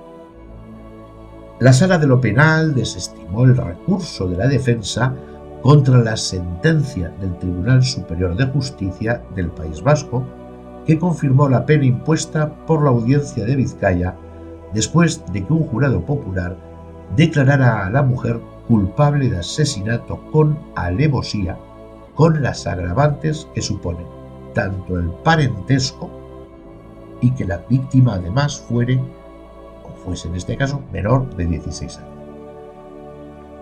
La 1.60 1.74
sala 1.74 1.98
de 1.98 2.06
lo 2.06 2.22
penal 2.22 2.74
desestimó 2.74 3.44
el 3.44 3.54
recurso 3.56 4.26
de 4.26 4.38
la 4.38 4.48
defensa 4.48 5.14
contra 5.62 5.98
la 5.98 6.16
sentencia 6.16 7.10
del 7.20 7.36
Tribunal 7.38 7.84
Superior 7.84 8.34
de 8.34 8.46
Justicia 8.46 9.22
del 9.34 9.48
País 9.48 9.82
Vasco 9.82 10.24
que 10.86 10.98
confirmó 10.98 11.48
la 11.48 11.66
pena 11.66 11.84
impuesta 11.84 12.50
por 12.66 12.82
la 12.82 12.90
audiencia 12.90 13.44
de 13.44 13.56
Vizcaya 13.56 14.14
después 14.72 15.22
de 15.32 15.44
que 15.44 15.52
un 15.52 15.64
jurado 15.66 16.04
popular 16.04 16.56
declarara 17.14 17.86
a 17.86 17.90
la 17.90 18.02
mujer 18.02 18.40
culpable 18.66 19.28
de 19.28 19.38
asesinato 19.38 20.18
con 20.32 20.58
alevosía, 20.76 21.58
con 22.14 22.42
las 22.42 22.66
agravantes 22.66 23.48
que 23.54 23.60
supone 23.60 24.06
tanto 24.54 24.98
el 24.98 25.10
parentesco 25.22 26.23
y 27.24 27.30
que 27.30 27.46
la 27.46 27.58
víctima 27.68 28.14
además 28.14 28.60
fuere, 28.60 29.00
o 29.82 29.88
fuese 30.04 30.28
en 30.28 30.34
este 30.34 30.58
caso, 30.58 30.82
menor 30.92 31.34
de 31.36 31.46
16 31.46 31.96
años. 31.96 32.10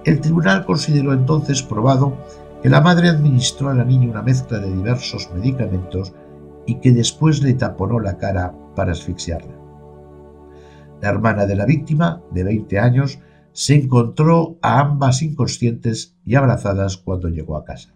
El 0.04 0.20
tribunal 0.20 0.66
consideró 0.66 1.12
entonces 1.12 1.62
probado 1.62 2.16
que 2.60 2.68
la 2.68 2.80
madre 2.80 3.08
administró 3.08 3.68
a 3.68 3.74
la 3.74 3.84
niña 3.84 4.10
una 4.10 4.22
mezcla 4.22 4.58
de 4.58 4.72
diversos 4.72 5.30
medicamentos 5.32 6.12
y 6.66 6.80
que 6.80 6.90
después 6.90 7.40
le 7.40 7.54
taponó 7.54 8.00
la 8.00 8.18
cara 8.18 8.52
para 8.74 8.92
asfixiarla. 8.92 9.54
La 11.00 11.10
hermana 11.10 11.46
de 11.46 11.54
la 11.54 11.64
víctima, 11.64 12.20
de 12.32 12.42
20 12.42 12.80
años, 12.80 13.20
se 13.52 13.76
encontró 13.76 14.56
a 14.60 14.80
ambas 14.80 15.22
inconscientes 15.22 16.16
y 16.24 16.34
abrazadas 16.34 16.96
cuando 16.96 17.28
llegó 17.28 17.56
a 17.56 17.64
casa. 17.64 17.90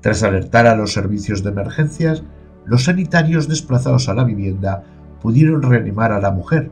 Tras 0.00 0.22
alertar 0.22 0.66
a 0.66 0.76
los 0.76 0.94
servicios 0.94 1.42
de 1.42 1.50
emergencias, 1.50 2.22
los 2.66 2.84
sanitarios 2.84 3.48
desplazados 3.48 4.08
a 4.08 4.14
la 4.14 4.24
vivienda 4.24 4.84
pudieron 5.22 5.62
reanimar 5.62 6.12
a 6.12 6.20
la 6.20 6.30
mujer, 6.30 6.70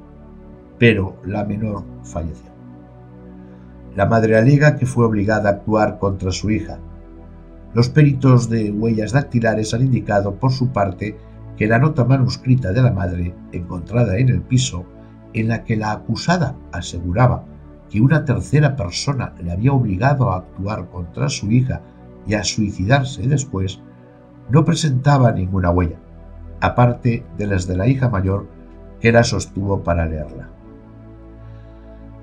pero 0.78 1.16
la 1.24 1.44
menor 1.44 1.84
falleció. 2.02 2.52
La 3.96 4.06
madre 4.06 4.36
alega 4.36 4.76
que 4.76 4.86
fue 4.86 5.06
obligada 5.06 5.48
a 5.48 5.52
actuar 5.52 5.98
contra 5.98 6.32
su 6.32 6.50
hija, 6.50 6.78
los 7.74 7.88
peritos 7.88 8.48
de 8.48 8.70
huellas 8.70 9.10
dactilares 9.10 9.74
han 9.74 9.82
indicado, 9.82 10.36
por 10.36 10.52
su 10.52 10.68
parte, 10.68 11.18
que 11.56 11.66
la 11.66 11.80
nota 11.80 12.04
manuscrita 12.04 12.72
de 12.72 12.80
la 12.80 12.92
madre, 12.92 13.34
encontrada 13.50 14.16
en 14.16 14.28
el 14.28 14.42
piso, 14.42 14.84
en 15.32 15.48
la 15.48 15.64
que 15.64 15.76
la 15.76 15.90
acusada 15.90 16.54
aseguraba 16.70 17.44
que 17.90 18.00
una 18.00 18.24
tercera 18.24 18.76
persona 18.76 19.34
le 19.42 19.50
había 19.50 19.72
obligado 19.72 20.30
a 20.30 20.36
actuar 20.36 20.88
contra 20.88 21.28
su 21.28 21.50
hija 21.50 21.82
y 22.28 22.34
a 22.34 22.44
suicidarse 22.44 23.26
después, 23.26 23.80
no 24.50 24.64
presentaba 24.64 25.32
ninguna 25.32 25.70
huella, 25.70 25.98
aparte 26.60 27.24
de 27.38 27.46
las 27.46 27.66
de 27.66 27.76
la 27.76 27.88
hija 27.88 28.08
mayor 28.08 28.46
que 29.00 29.12
la 29.12 29.24
sostuvo 29.24 29.82
para 29.82 30.06
leerla. 30.06 30.48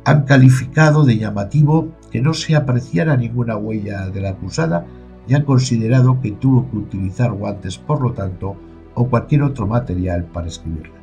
Han 0.04 0.24
calificado 0.24 1.06
de 1.06 1.18
llamativo 1.18 1.90
que 2.12 2.22
no 2.22 2.34
se 2.34 2.56
apreciara 2.56 3.18
ninguna 3.18 3.56
huella 3.56 4.10
de 4.10 4.22
la 4.22 4.32
acusada 4.32 4.86
y 5.28 5.36
han 5.36 5.44
considerado 5.44 6.20
que 6.22 6.32
tuvo 6.32 6.70
que 6.70 6.78
utilizar 6.78 7.32
guantes, 7.32 7.78
por 7.78 8.02
lo 8.02 8.14
tanto, 8.14 8.56
o 8.96 9.08
cualquier 9.08 9.44
otro 9.44 9.68
material 9.68 10.26
para 10.26 10.48
escribirla. 10.48 10.96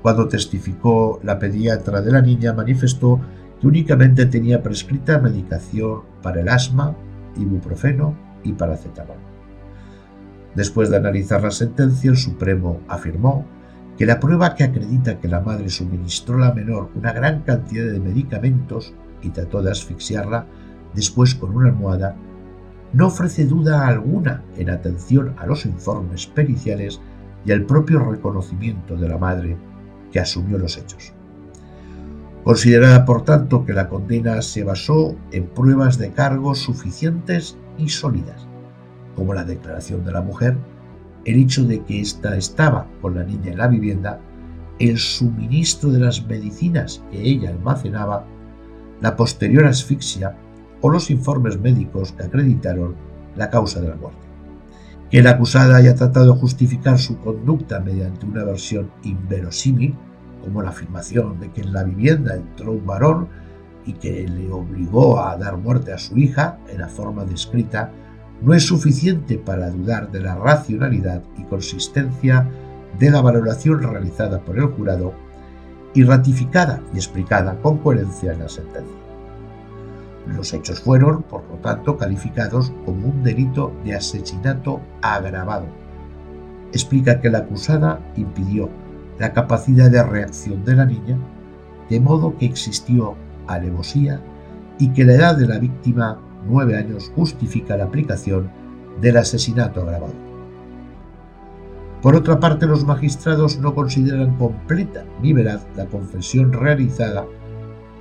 Cuando 0.00 0.28
testificó, 0.28 1.18
la 1.24 1.38
pediatra 1.38 2.00
de 2.00 2.12
la 2.12 2.22
niña 2.22 2.52
manifestó 2.52 3.20
que 3.60 3.66
únicamente 3.66 4.26
tenía 4.26 4.62
prescrita 4.62 5.18
medicación 5.18 6.02
para 6.22 6.40
el 6.40 6.48
asma, 6.48 6.94
ibuprofeno 7.36 8.14
y 8.44 8.52
paracetamol. 8.52 9.35
Después 10.56 10.88
de 10.88 10.96
analizar 10.96 11.42
la 11.42 11.50
sentencia, 11.50 12.10
el 12.10 12.16
Supremo 12.16 12.80
afirmó 12.88 13.44
que 13.98 14.06
la 14.06 14.18
prueba 14.18 14.54
que 14.54 14.64
acredita 14.64 15.20
que 15.20 15.28
la 15.28 15.40
madre 15.40 15.68
suministró 15.68 16.36
a 16.36 16.48
la 16.48 16.54
menor 16.54 16.90
una 16.94 17.12
gran 17.12 17.42
cantidad 17.42 17.84
de 17.84 18.00
medicamentos 18.00 18.94
y 19.22 19.30
trató 19.30 19.62
de 19.62 19.70
asfixiarla 19.70 20.46
después 20.94 21.34
con 21.34 21.54
una 21.54 21.68
almohada 21.68 22.16
no 22.94 23.08
ofrece 23.08 23.44
duda 23.44 23.86
alguna 23.86 24.42
en 24.56 24.70
atención 24.70 25.34
a 25.38 25.46
los 25.46 25.66
informes 25.66 26.26
periciales 26.26 27.00
y 27.44 27.52
al 27.52 27.66
propio 27.66 27.98
reconocimiento 27.98 28.96
de 28.96 29.08
la 29.08 29.18
madre 29.18 29.56
que 30.10 30.20
asumió 30.20 30.56
los 30.56 30.78
hechos. 30.78 31.12
Considerada, 32.44 33.04
por 33.04 33.24
tanto, 33.24 33.66
que 33.66 33.74
la 33.74 33.88
condena 33.88 34.40
se 34.40 34.64
basó 34.64 35.16
en 35.32 35.46
pruebas 35.48 35.98
de 35.98 36.12
cargo 36.12 36.54
suficientes 36.54 37.58
y 37.76 37.88
sólidas, 37.88 38.45
como 39.16 39.34
la 39.34 39.44
declaración 39.44 40.04
de 40.04 40.12
la 40.12 40.20
mujer, 40.20 40.56
el 41.24 41.40
hecho 41.40 41.64
de 41.64 41.82
que 41.82 42.00
ésta 42.00 42.36
estaba 42.36 42.86
con 43.02 43.16
la 43.16 43.24
niña 43.24 43.50
en 43.50 43.58
la 43.58 43.66
vivienda, 43.66 44.20
el 44.78 44.98
suministro 44.98 45.90
de 45.90 46.00
las 46.00 46.24
medicinas 46.26 47.02
que 47.10 47.20
ella 47.20 47.50
almacenaba, 47.50 48.24
la 49.00 49.16
posterior 49.16 49.64
asfixia 49.64 50.36
o 50.80 50.90
los 50.90 51.10
informes 51.10 51.58
médicos 51.58 52.12
que 52.12 52.24
acreditaron 52.24 52.94
la 53.34 53.50
causa 53.50 53.80
de 53.80 53.88
la 53.88 53.96
muerte. 53.96 54.20
Que 55.10 55.22
la 55.22 55.30
acusada 55.30 55.76
haya 55.76 55.94
tratado 55.94 56.34
de 56.34 56.40
justificar 56.40 56.98
su 56.98 57.18
conducta 57.18 57.80
mediante 57.80 58.26
una 58.26 58.44
versión 58.44 58.90
inverosímil 59.02 59.94
como 60.42 60.62
la 60.62 60.70
afirmación 60.70 61.40
de 61.40 61.50
que 61.50 61.62
en 61.62 61.72
la 61.72 61.84
vivienda 61.84 62.36
entró 62.36 62.72
un 62.72 62.86
varón 62.86 63.28
y 63.84 63.94
que 63.94 64.28
le 64.28 64.50
obligó 64.50 65.20
a 65.20 65.36
dar 65.36 65.56
muerte 65.56 65.92
a 65.92 65.98
su 65.98 66.16
hija 66.16 66.58
en 66.68 66.80
la 66.80 66.88
forma 66.88 67.24
descrita, 67.24 67.90
no 68.42 68.54
es 68.54 68.64
suficiente 68.64 69.38
para 69.38 69.70
dudar 69.70 70.10
de 70.10 70.20
la 70.20 70.34
racionalidad 70.34 71.22
y 71.38 71.44
consistencia 71.44 72.48
de 72.98 73.10
la 73.10 73.20
valoración 73.20 73.82
realizada 73.82 74.40
por 74.40 74.58
el 74.58 74.66
jurado 74.66 75.14
y 75.94 76.04
ratificada 76.04 76.82
y 76.92 76.96
explicada 76.96 77.60
con 77.62 77.78
coherencia 77.78 78.32
en 78.32 78.40
la 78.40 78.48
sentencia. 78.48 78.96
Los 80.26 80.52
hechos 80.52 80.80
fueron, 80.80 81.22
por 81.22 81.44
lo 81.48 81.56
tanto, 81.56 81.96
calificados 81.96 82.72
como 82.84 83.08
un 83.08 83.22
delito 83.22 83.72
de 83.84 83.94
asesinato 83.94 84.80
agravado. 85.00 85.66
Explica 86.72 87.20
que 87.20 87.30
la 87.30 87.38
acusada 87.38 88.00
impidió 88.16 88.68
la 89.18 89.32
capacidad 89.32 89.90
de 89.90 90.02
reacción 90.02 90.64
de 90.64 90.74
la 90.74 90.84
niña, 90.84 91.16
de 91.88 92.00
modo 92.00 92.36
que 92.36 92.46
existió 92.46 93.14
alevosía 93.46 94.20
y 94.78 94.92
que 94.92 95.04
la 95.04 95.14
edad 95.14 95.36
de 95.36 95.46
la 95.46 95.58
víctima, 95.58 96.20
nueve 96.48 96.76
años, 96.76 97.10
justifica 97.14 97.76
la 97.76 97.84
aplicación 97.84 98.50
del 99.00 99.16
asesinato 99.16 99.82
agravado. 99.82 100.14
Por 102.02 102.14
otra 102.14 102.38
parte, 102.38 102.66
los 102.66 102.84
magistrados 102.84 103.58
no 103.58 103.74
consideran 103.74 104.36
completa 104.36 105.04
ni 105.22 105.32
veraz 105.32 105.66
la 105.76 105.86
confesión 105.86 106.52
realizada 106.52 107.26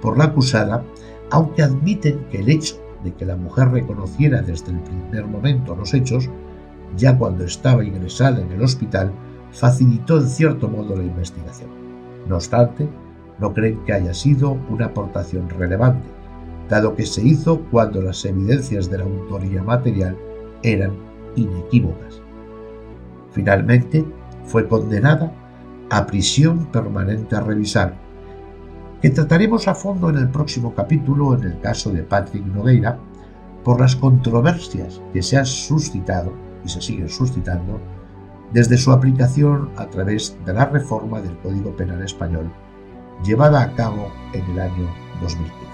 por 0.01 0.17
la 0.17 0.25
acusada, 0.25 0.83
aunque 1.31 1.63
admiten 1.63 2.25
que 2.29 2.39
el 2.39 2.49
hecho 2.49 2.75
de 3.03 3.13
que 3.13 3.25
la 3.25 3.35
mujer 3.35 3.69
reconociera 3.69 4.41
desde 4.41 4.71
el 4.71 4.79
primer 4.79 5.25
momento 5.25 5.75
los 5.75 5.93
hechos, 5.93 6.29
ya 6.97 7.17
cuando 7.17 7.45
estaba 7.45 7.83
ingresada 7.83 8.41
en 8.41 8.51
el 8.51 8.61
hospital, 8.61 9.11
facilitó 9.51 10.17
en 10.17 10.27
cierto 10.27 10.67
modo 10.67 10.95
la 10.95 11.03
investigación. 11.03 11.69
No 12.27 12.35
obstante, 12.35 12.87
no 13.39 13.53
creen 13.53 13.79
que 13.85 13.93
haya 13.93 14.13
sido 14.13 14.57
una 14.69 14.87
aportación 14.87 15.49
relevante, 15.49 16.07
dado 16.69 16.95
que 16.95 17.05
se 17.05 17.23
hizo 17.23 17.61
cuando 17.71 18.01
las 18.01 18.23
evidencias 18.25 18.89
de 18.89 18.97
la 18.97 19.03
autoría 19.03 19.63
material 19.63 20.17
eran 20.63 20.93
inequívocas. 21.35 22.21
Finalmente, 23.31 24.05
fue 24.45 24.67
condenada 24.67 25.33
a 25.89 26.05
prisión 26.05 26.65
permanente 26.67 27.35
a 27.35 27.41
revisar, 27.41 27.95
que 29.01 29.09
trataremos 29.09 29.67
a 29.67 29.75
fondo 29.75 30.09
en 30.09 30.17
el 30.17 30.29
próximo 30.29 30.73
capítulo 30.73 31.35
en 31.35 31.43
el 31.43 31.59
caso 31.59 31.91
de 31.91 32.03
Patrick 32.03 32.45
Nogueira, 32.45 32.97
por 33.63 33.81
las 33.81 33.95
controversias 33.95 35.01
que 35.11 35.21
se 35.21 35.37
han 35.37 35.45
suscitado 35.45 36.33
y 36.63 36.69
se 36.69 36.81
siguen 36.81 37.09
suscitando 37.09 37.79
desde 38.53 38.77
su 38.77 38.91
aplicación 38.91 39.69
a 39.75 39.87
través 39.87 40.37
de 40.45 40.53
la 40.53 40.65
reforma 40.65 41.19
del 41.19 41.37
Código 41.39 41.75
Penal 41.75 42.03
Español 42.03 42.51
llevada 43.23 43.61
a 43.61 43.73
cabo 43.73 44.11
en 44.33 44.43
el 44.51 44.59
año 44.59 44.87
2015. 45.21 45.64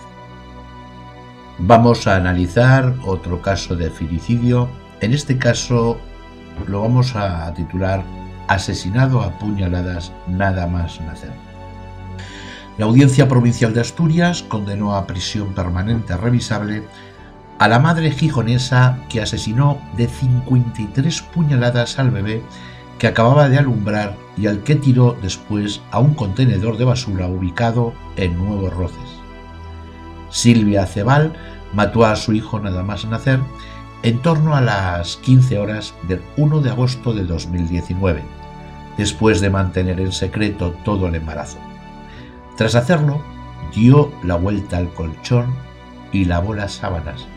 Vamos 1.59 2.07
a 2.07 2.15
analizar 2.15 2.95
otro 3.05 3.41
caso 3.41 3.75
de 3.75 3.89
filicidio. 3.89 4.69
En 4.99 5.13
este 5.13 5.37
caso 5.37 5.97
lo 6.67 6.81
vamos 6.81 7.15
a 7.15 7.53
titular 7.53 8.03
Asesinado 8.47 9.21
a 9.21 9.39
puñaladas 9.39 10.11
nada 10.27 10.67
más 10.67 10.99
nacer. 10.99 11.31
La 12.77 12.85
Audiencia 12.85 13.29
Provincial 13.29 13.73
de 13.73 13.79
Asturias 13.79 14.43
condenó 14.43 14.95
a 14.95 15.07
prisión 15.07 15.53
permanente 15.53 16.17
revisable 16.17 16.83
a 17.59 17.67
la 17.67 17.79
madre 17.79 18.11
gijonesa 18.11 18.97
que 19.07 19.21
asesinó 19.21 19.79
de 19.95 20.07
53 20.07 21.21
puñaladas 21.21 21.97
al 21.99 22.11
bebé 22.11 22.41
que 22.97 23.07
acababa 23.07 23.49
de 23.49 23.57
alumbrar 23.57 24.17
y 24.35 24.47
al 24.47 24.63
que 24.63 24.75
tiró 24.75 25.15
después 25.21 25.81
a 25.91 25.99
un 25.99 26.13
contenedor 26.13 26.77
de 26.77 26.85
basura 26.85 27.27
ubicado 27.27 27.93
en 28.15 28.37
Nuevos 28.37 28.73
Roces. 28.73 29.10
Silvia 30.31 30.85
Cebal 30.85 31.33
mató 31.73 32.05
a 32.05 32.15
su 32.15 32.33
hijo 32.33 32.59
nada 32.59 32.83
más 32.83 33.05
nacer 33.05 33.39
en 34.03 34.19
torno 34.21 34.55
a 34.55 34.61
las 34.61 35.17
15 35.17 35.59
horas 35.59 35.93
del 36.07 36.21
1 36.37 36.61
de 36.61 36.69
agosto 36.71 37.13
de 37.13 37.23
2019, 37.23 38.23
después 38.97 39.41
de 39.41 39.49
mantener 39.49 39.99
en 39.99 40.11
secreto 40.11 40.73
todo 40.83 41.07
el 41.07 41.15
embarazo. 41.15 41.59
Tras 42.57 42.75
hacerlo, 42.75 43.21
dio 43.75 44.11
la 44.23 44.35
vuelta 44.35 44.77
al 44.77 44.91
colchón 44.93 45.53
y 46.11 46.25
lavó 46.25 46.55
las 46.55 46.73
sábanas, 46.73 47.27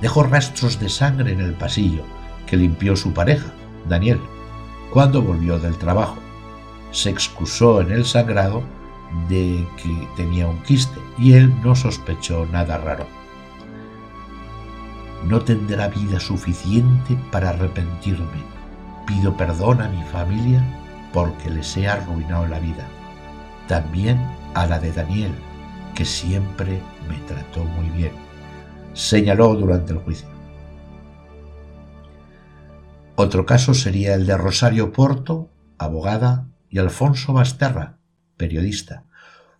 dejó 0.00 0.22
rastros 0.22 0.78
de 0.78 0.88
sangre 0.88 1.32
en 1.32 1.40
el 1.40 1.54
pasillo 1.54 2.04
que 2.46 2.56
limpió 2.56 2.96
su 2.96 3.12
pareja, 3.12 3.52
Daniel, 3.88 4.20
cuando 4.92 5.22
volvió 5.22 5.58
del 5.58 5.76
trabajo. 5.76 6.18
Se 6.90 7.08
excusó 7.10 7.80
en 7.80 7.90
el 7.92 8.04
sangrado 8.04 8.62
de 9.28 9.66
que 9.76 10.08
tenía 10.16 10.46
un 10.46 10.62
quiste 10.62 10.98
y 11.18 11.34
él 11.34 11.52
no 11.62 11.74
sospechó 11.74 12.46
nada 12.46 12.78
raro. 12.78 13.06
No 15.26 15.40
tendrá 15.40 15.88
vida 15.88 16.18
suficiente 16.18 17.16
para 17.30 17.50
arrepentirme. 17.50 18.42
Pido 19.06 19.36
perdón 19.36 19.82
a 19.82 19.88
mi 19.88 20.02
familia 20.04 20.64
porque 21.12 21.50
les 21.50 21.76
he 21.76 21.88
arruinado 21.88 22.46
la 22.46 22.58
vida. 22.58 22.86
También 23.68 24.20
a 24.54 24.66
la 24.66 24.78
de 24.78 24.92
Daniel, 24.92 25.32
que 25.94 26.04
siempre 26.04 26.82
me 27.08 27.18
trató 27.26 27.64
muy 27.64 27.88
bien 27.90 28.32
señaló 28.94 29.54
durante 29.54 29.92
el 29.92 29.98
juicio. 30.00 30.28
Otro 33.14 33.46
caso 33.46 33.74
sería 33.74 34.14
el 34.14 34.26
de 34.26 34.36
Rosario 34.36 34.92
Porto, 34.92 35.50
abogada, 35.78 36.48
y 36.68 36.78
Alfonso 36.78 37.32
Basterra, 37.34 37.98
periodista. 38.42 39.04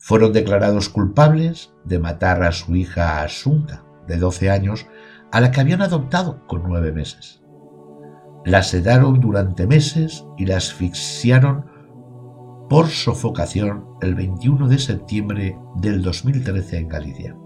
Fueron 0.01 0.33
declarados 0.33 0.89
culpables 0.89 1.73
de 1.85 2.01
matar 2.01 2.43
a 2.43 2.51
su 2.51 2.75
hija 2.75 3.23
Asunta, 3.23 3.85
de 4.09 4.17
12 4.17 4.51
años, 4.51 4.89
a 5.31 5.41
la 5.41 5.53
que 5.53 5.61
habían 5.61 5.83
adoptado 5.83 6.45
con 6.49 6.65
nueve 6.65 6.91
meses. 6.91 7.45
La 8.45 8.65
sedaron 8.65 9.21
durante 9.21 9.69
meses 9.69 10.25
y 10.37 10.47
la 10.47 10.57
asfixiaron 10.57 11.67
por 12.69 12.89
sofocación 12.89 13.85
el 14.01 14.17
21 14.17 14.67
de 14.67 14.81
septiembre 14.81 15.57
del 15.77 16.03
2013 16.03 16.79
en 16.79 16.89
Galicia. 16.89 17.37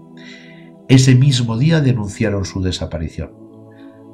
Ese 0.87 1.13
mismo 1.13 1.55
día 1.55 1.81
denunciaron 1.81 2.45
su 2.45 2.63
desaparición. 2.63 3.31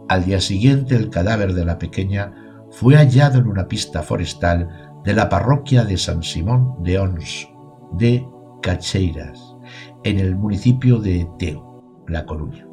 Al 0.10 0.26
día 0.26 0.42
siguiente 0.42 0.98
el 0.98 1.10
cadáver 1.10 1.54
de 1.54 1.64
la 1.64 1.78
pequeña 1.80 2.34
fue 2.70 2.96
hallado 2.98 3.40
en 3.40 3.48
una 3.48 3.70
pista 3.70 4.04
forestal 4.04 4.93
de 5.04 5.14
la 5.14 5.28
parroquia 5.30 5.84
de 5.84 5.98
San 5.98 6.24
Simón 6.24 6.76
de 6.82 6.98
Ons, 6.98 7.50
de 7.94 8.26
Cacheiras, 8.62 9.56
en 10.04 10.20
el 10.20 10.36
municipio 10.36 11.00
de 11.00 11.28
Teo, 11.38 12.04
La 12.08 12.26
Coruña. 12.26 12.66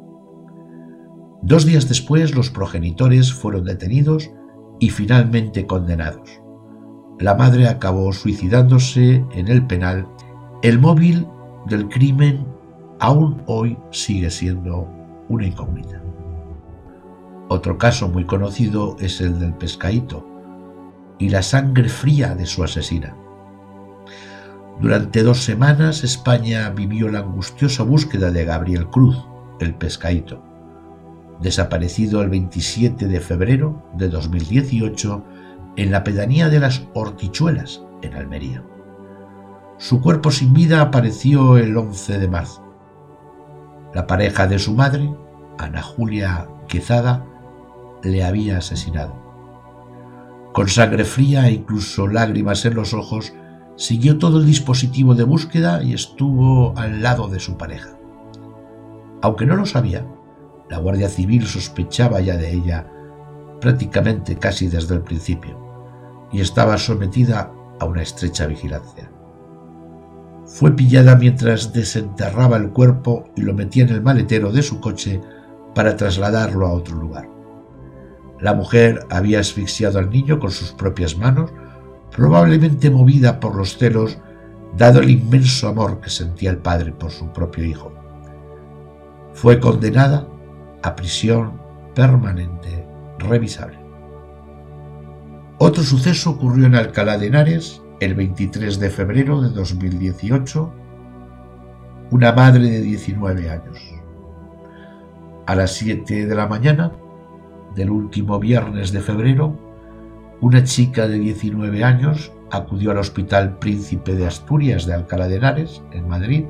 Dos 1.41 1.65
días 1.65 1.89
después 1.89 2.35
los 2.35 2.49
progenitores 2.49 3.33
fueron 3.33 3.65
detenidos 3.65 4.31
y 4.79 4.89
finalmente 4.89 5.67
condenados. 5.67 6.41
La 7.19 7.35
madre 7.35 7.67
acabó 7.67 8.13
suicidándose 8.13 9.25
en 9.33 9.47
el 9.47 9.67
penal. 9.67 10.07
El 10.61 10.79
móvil 10.79 11.27
del 11.67 11.89
crimen 11.89 12.47
aún 12.99 13.43
hoy 13.47 13.77
sigue 13.91 14.29
siendo 14.29 14.87
una 15.27 15.45
incógnita. 15.45 16.01
Otro 17.49 17.77
caso 17.77 18.07
muy 18.07 18.25
conocido 18.25 18.95
es 18.99 19.19
el 19.19 19.37
del 19.39 19.53
pescadito 19.53 20.30
y 21.21 21.29
la 21.29 21.43
sangre 21.43 21.87
fría 21.87 22.33
de 22.33 22.47
su 22.47 22.63
asesina. 22.63 23.15
Durante 24.81 25.21
dos 25.21 25.43
semanas 25.43 26.03
España 26.03 26.67
vivió 26.71 27.09
la 27.09 27.19
angustiosa 27.19 27.83
búsqueda 27.83 28.31
de 28.31 28.43
Gabriel 28.43 28.87
Cruz, 28.87 29.23
el 29.59 29.75
pescadito, 29.75 30.43
desaparecido 31.39 32.23
el 32.23 32.29
27 32.29 33.07
de 33.07 33.19
febrero 33.19 33.85
de 33.93 34.09
2018 34.09 35.23
en 35.77 35.91
la 35.91 36.03
pedanía 36.03 36.49
de 36.49 36.59
las 36.59 36.81
Hortichuelas, 36.95 37.83
en 38.01 38.15
Almería. 38.15 38.63
Su 39.77 40.01
cuerpo 40.01 40.31
sin 40.31 40.53
vida 40.53 40.81
apareció 40.81 41.57
el 41.57 41.77
11 41.77 42.17
de 42.17 42.27
marzo. 42.27 42.65
La 43.93 44.07
pareja 44.07 44.47
de 44.47 44.57
su 44.57 44.73
madre 44.73 45.07
Ana 45.59 45.83
Julia 45.83 46.47
Quezada, 46.67 47.23
le 48.01 48.23
había 48.23 48.57
asesinado. 48.57 49.30
Con 50.53 50.67
sangre 50.67 51.05
fría 51.05 51.47
e 51.47 51.53
incluso 51.53 52.07
lágrimas 52.07 52.65
en 52.65 52.75
los 52.75 52.93
ojos, 52.93 53.33
siguió 53.77 54.17
todo 54.17 54.39
el 54.39 54.45
dispositivo 54.45 55.15
de 55.15 55.23
búsqueda 55.23 55.81
y 55.81 55.93
estuvo 55.93 56.77
al 56.77 57.01
lado 57.01 57.27
de 57.29 57.39
su 57.39 57.57
pareja. 57.57 57.97
Aunque 59.21 59.45
no 59.45 59.55
lo 59.55 59.65
sabía, 59.65 60.05
la 60.69 60.77
Guardia 60.77 61.09
Civil 61.09 61.45
sospechaba 61.45 62.21
ya 62.21 62.37
de 62.37 62.51
ella 62.51 62.87
prácticamente 63.61 64.35
casi 64.37 64.67
desde 64.67 64.95
el 64.95 65.01
principio 65.01 65.57
y 66.31 66.41
estaba 66.41 66.77
sometida 66.77 67.51
a 67.79 67.85
una 67.85 68.01
estrecha 68.01 68.47
vigilancia. 68.47 69.09
Fue 70.45 70.75
pillada 70.75 71.15
mientras 71.15 71.71
desenterraba 71.71 72.57
el 72.57 72.71
cuerpo 72.71 73.29
y 73.35 73.41
lo 73.41 73.53
metía 73.53 73.83
en 73.83 73.89
el 73.89 74.01
maletero 74.01 74.51
de 74.51 74.63
su 74.63 74.81
coche 74.81 75.21
para 75.73 75.95
trasladarlo 75.95 76.67
a 76.67 76.73
otro 76.73 76.97
lugar. 76.97 77.30
La 78.41 78.55
mujer 78.55 79.05
había 79.11 79.39
asfixiado 79.39 79.99
al 79.99 80.09
niño 80.09 80.39
con 80.39 80.49
sus 80.49 80.71
propias 80.71 81.15
manos, 81.15 81.51
probablemente 82.09 82.89
movida 82.89 83.39
por 83.39 83.55
los 83.55 83.77
celos, 83.77 84.17
dado 84.75 84.99
el 84.99 85.11
inmenso 85.11 85.67
amor 85.67 86.01
que 86.01 86.09
sentía 86.09 86.49
el 86.49 86.57
padre 86.57 86.91
por 86.91 87.11
su 87.11 87.31
propio 87.31 87.63
hijo. 87.63 87.93
Fue 89.33 89.59
condenada 89.59 90.27
a 90.81 90.95
prisión 90.95 91.61
permanente 91.93 92.83
revisable. 93.19 93.77
Otro 95.59 95.83
suceso 95.83 96.31
ocurrió 96.31 96.65
en 96.65 96.73
Alcalá 96.73 97.19
de 97.19 97.27
Henares 97.27 97.83
el 97.99 98.15
23 98.15 98.79
de 98.79 98.89
febrero 98.89 99.41
de 99.41 99.49
2018. 99.49 100.73
Una 102.09 102.31
madre 102.31 102.63
de 102.63 102.81
19 102.81 103.49
años. 103.49 103.77
A 105.45 105.53
las 105.53 105.73
7 105.73 106.25
de 106.25 106.35
la 106.35 106.47
mañana 106.47 106.91
del 107.75 107.89
último 107.89 108.39
viernes 108.39 108.91
de 108.91 109.01
febrero, 109.01 109.57
una 110.41 110.63
chica 110.63 111.07
de 111.07 111.19
19 111.19 111.83
años 111.83 112.31
acudió 112.51 112.91
al 112.91 112.97
Hospital 112.97 113.57
Príncipe 113.59 114.15
de 114.15 114.27
Asturias 114.27 114.85
de 114.85 114.93
Alcalá 114.93 115.27
de 115.27 115.37
Henares, 115.37 115.81
en 115.91 116.07
Madrid, 116.07 116.45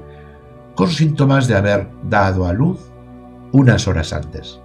con 0.76 0.90
síntomas 0.90 1.48
de 1.48 1.56
haber 1.56 1.90
dado 2.10 2.48
a 2.48 2.54
luz 2.54 2.92
unas 3.52 3.88
horas 3.88 4.14
antes. 4.14 4.62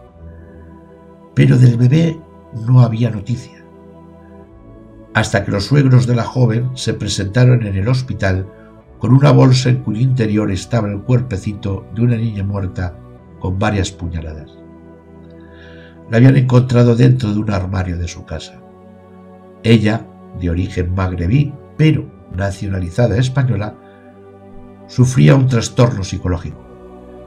Pero 1.35 1.59
del 1.59 1.77
bebé 1.77 2.19
no 2.67 2.81
había 2.81 3.11
noticia, 3.11 3.65
hasta 5.13 5.45
que 5.45 5.51
los 5.51 5.65
suegros 5.65 6.07
de 6.07 6.15
la 6.15 6.25
joven 6.25 6.71
se 6.75 6.95
presentaron 6.95 7.67
en 7.67 7.77
el 7.77 7.89
hospital 7.89 8.47
con 8.99 9.13
una 9.13 9.31
bolsa 9.31 9.69
en 9.69 9.83
cuyo 9.83 10.01
interior 10.01 10.51
estaba 10.51 10.89
el 10.89 11.03
cuerpecito 11.03 11.87
de 11.95 12.03
una 12.03 12.17
niña 12.17 12.45
muerta 12.45 12.97
con 13.41 13.59
varias 13.59 13.91
puñaladas. 13.91 14.66
La 16.11 16.19
habían 16.19 16.37
encontrado 16.37 16.95
dentro 16.95 17.33
de 17.33 17.41
un 17.41 17.51
armario 17.51 17.99
de 17.99 18.09
su 18.09 18.25
casa. 18.25 18.61
Ella, 19.63 20.07
de 20.39 20.51
origen 20.51 20.95
magrebí, 20.95 21.53
pero 21.77 22.07
nacionalizada 22.35 23.17
española, 23.19 23.75
sufría 24.87 25.35
un 25.35 25.49
trastorno 25.49 26.05
psicológico 26.05 26.67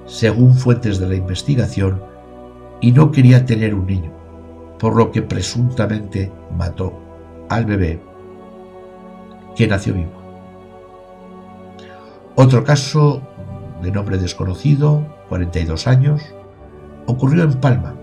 según 0.09 0.55
fuentes 0.55 0.99
de 0.99 1.07
la 1.07 1.15
investigación, 1.15 2.01
y 2.81 2.91
no 2.91 3.11
quería 3.11 3.45
tener 3.45 3.75
un 3.75 3.85
niño, 3.85 4.11
por 4.79 4.95
lo 4.95 5.11
que 5.11 5.21
presuntamente 5.21 6.31
mató 6.57 6.93
al 7.47 7.65
bebé 7.65 8.01
que 9.55 9.67
nació 9.67 9.93
vivo. 9.93 10.11
Otro 12.35 12.63
caso 12.63 13.21
de 13.83 13.91
nombre 13.91 14.17
desconocido, 14.17 15.05
42 15.29 15.87
años, 15.87 16.21
ocurrió 17.05 17.43
en 17.43 17.53
Palma, 17.53 17.95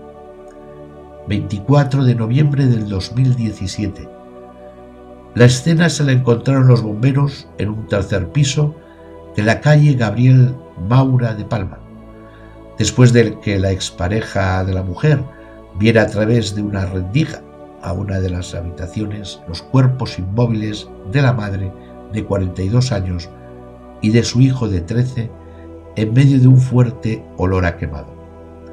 24 1.27 2.03
de 2.03 2.15
noviembre 2.15 2.65
del 2.65 2.87
2017. 2.87 4.07
La 5.35 5.45
escena 5.45 5.89
se 5.89 6.03
la 6.03 6.13
encontraron 6.13 6.67
los 6.67 6.81
bomberos 6.81 7.47
en 7.57 7.69
un 7.69 7.87
tercer 7.87 8.31
piso 8.31 8.75
de 9.35 9.43
la 9.43 9.61
calle 9.61 9.93
Gabriel 9.93 10.55
Maura 10.89 11.33
de 11.33 11.45
Palma 11.45 11.79
después 12.77 13.11
de 13.13 13.39
que 13.39 13.59
la 13.59 13.71
expareja 13.71 14.63
de 14.63 14.73
la 14.73 14.83
mujer 14.83 15.23
viera 15.79 16.03
a 16.03 16.07
través 16.07 16.55
de 16.55 16.61
una 16.61 16.85
rendija 16.85 17.41
a 17.81 17.93
una 17.93 18.19
de 18.19 18.29
las 18.29 18.53
habitaciones 18.55 19.41
los 19.47 19.61
cuerpos 19.61 20.17
inmóviles 20.19 20.87
de 21.11 21.21
la 21.21 21.33
madre 21.33 21.71
de 22.13 22.23
42 22.23 22.91
años 22.91 23.29
y 24.01 24.11
de 24.11 24.23
su 24.23 24.41
hijo 24.41 24.67
de 24.67 24.81
13 24.81 25.29
en 25.95 26.13
medio 26.13 26.39
de 26.39 26.47
un 26.47 26.59
fuerte 26.59 27.23
olor 27.37 27.65
a 27.65 27.77
quemado. 27.77 28.16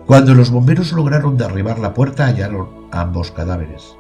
Cuando 0.06 0.34
los 0.34 0.50
bomberos 0.50 0.92
lograron 0.92 1.38
derribar 1.38 1.78
la 1.78 1.94
puerta 1.94 2.26
hallaron 2.26 2.68
ambos 2.90 3.30
cadáveres. 3.30 3.96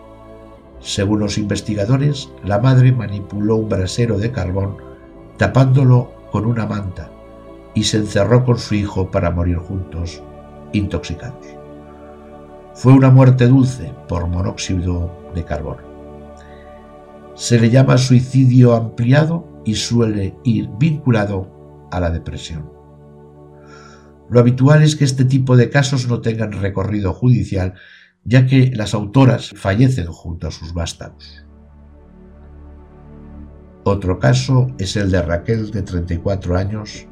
Según 0.80 1.20
los 1.20 1.38
investigadores, 1.38 2.30
la 2.44 2.58
madre 2.58 2.92
manipuló 2.92 3.56
un 3.56 3.70
brasero 3.70 4.18
de 4.18 4.30
carbón 4.30 4.76
tapándolo 5.38 6.12
con 6.30 6.44
una 6.44 6.66
manta 6.66 7.10
y 7.72 7.84
se 7.84 7.96
encerró 7.96 8.44
con 8.44 8.58
su 8.58 8.74
hijo 8.74 9.10
para 9.10 9.30
morir 9.30 9.56
juntos, 9.56 10.22
intoxicados. 10.74 11.46
Fue 12.74 12.92
una 12.92 13.10
muerte 13.10 13.46
dulce 13.46 13.94
por 14.06 14.26
monóxido 14.26 15.10
de 15.34 15.44
carbono. 15.44 15.82
Se 17.34 17.58
le 17.58 17.70
llama 17.70 17.96
suicidio 17.96 18.74
ampliado 18.74 19.46
y 19.64 19.74
suele 19.74 20.36
ir 20.44 20.68
vinculado 20.78 21.48
a 21.90 21.98
la 21.98 22.10
depresión. 22.10 22.73
Lo 24.30 24.40
habitual 24.40 24.82
es 24.82 24.96
que 24.96 25.04
este 25.04 25.24
tipo 25.24 25.56
de 25.56 25.70
casos 25.70 26.08
no 26.08 26.20
tengan 26.20 26.52
recorrido 26.52 27.12
judicial, 27.12 27.74
ya 28.24 28.46
que 28.46 28.70
las 28.74 28.94
autoras 28.94 29.50
fallecen 29.54 30.06
junto 30.06 30.48
a 30.48 30.50
sus 30.50 30.72
vástagos. 30.72 31.44
Otro 33.84 34.18
caso 34.18 34.68
es 34.78 34.96
el 34.96 35.10
de 35.10 35.20
Raquel, 35.20 35.70
de 35.70 35.82
34 35.82 36.56
años, 36.56 37.06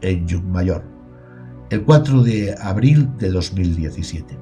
en 0.00 0.26
Mayor, 0.50 0.82
el 1.68 1.84
4 1.84 2.22
de 2.22 2.54
abril 2.58 3.10
de 3.18 3.30
2017. 3.30 4.38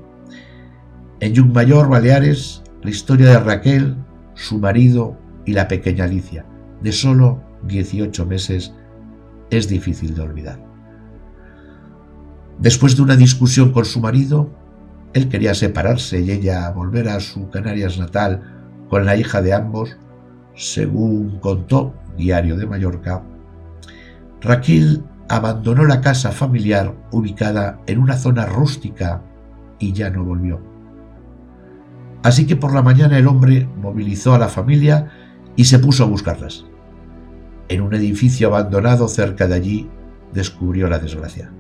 En 1.19 1.53
Mayor, 1.53 1.89
Baleares, 1.89 2.63
la 2.83 2.91
historia 2.91 3.27
de 3.31 3.41
Raquel, 3.41 3.97
su 4.35 4.61
marido 4.61 5.19
y 5.47 5.53
la 5.53 5.67
pequeña 5.67 6.05
Alicia, 6.05 6.47
de 6.81 6.93
solo 6.93 7.43
18 7.65 8.25
meses, 8.25 8.73
es 9.51 9.69
difícil 9.69 10.15
de 10.15 10.21
olvidar. 10.21 10.68
Después 12.59 12.97
de 12.97 13.03
una 13.03 13.17
discusión 13.17 13.73
con 13.73 13.85
su 13.85 14.01
marido, 14.01 14.51
él 15.13 15.29
quería 15.29 15.55
separarse 15.55 16.21
y 16.21 16.31
ella 16.33 16.69
volver 16.71 17.09
a 17.09 17.21
su 17.21 17.49
Canarias 17.51 17.99
natal 17.99 18.43
con 18.89 19.07
la 19.07 19.17
hija 19.17 19.41
de 19.43 19.55
ambos, 19.55 19.97
según 20.55 21.39
contó 21.39 21.95
Diario 22.17 22.57
de 22.57 22.67
Mallorca. 22.67 23.23
Raquel 24.41 25.05
abandonó 25.29 25.85
la 25.85 26.01
casa 26.01 26.33
familiar 26.33 26.95
ubicada 27.13 27.81
en 27.87 27.99
una 27.99 28.17
zona 28.17 28.47
rústica 28.47 29.23
y 29.79 29.93
ya 29.93 30.11
no 30.11 30.25
volvió. 30.25 30.61
Así 32.25 32.47
que 32.47 32.57
por 32.57 32.75
la 32.75 32.83
mañana 32.83 33.19
el 33.19 33.29
hombre 33.29 33.69
movilizó 33.81 34.35
a 34.35 34.39
la 34.39 34.49
familia 34.49 35.13
y 35.55 35.67
se 35.67 35.79
puso 35.79 36.03
a 36.03 36.09
buscarlas. 36.09 36.65
En 37.69 37.83
un 37.83 37.95
edificio 37.95 38.49
abandonado 38.49 39.07
cerca 39.07 39.47
de 39.47 39.55
allí 39.55 39.91
descubrió 40.33 40.89
la 40.89 40.99
desgracia. 40.99 41.53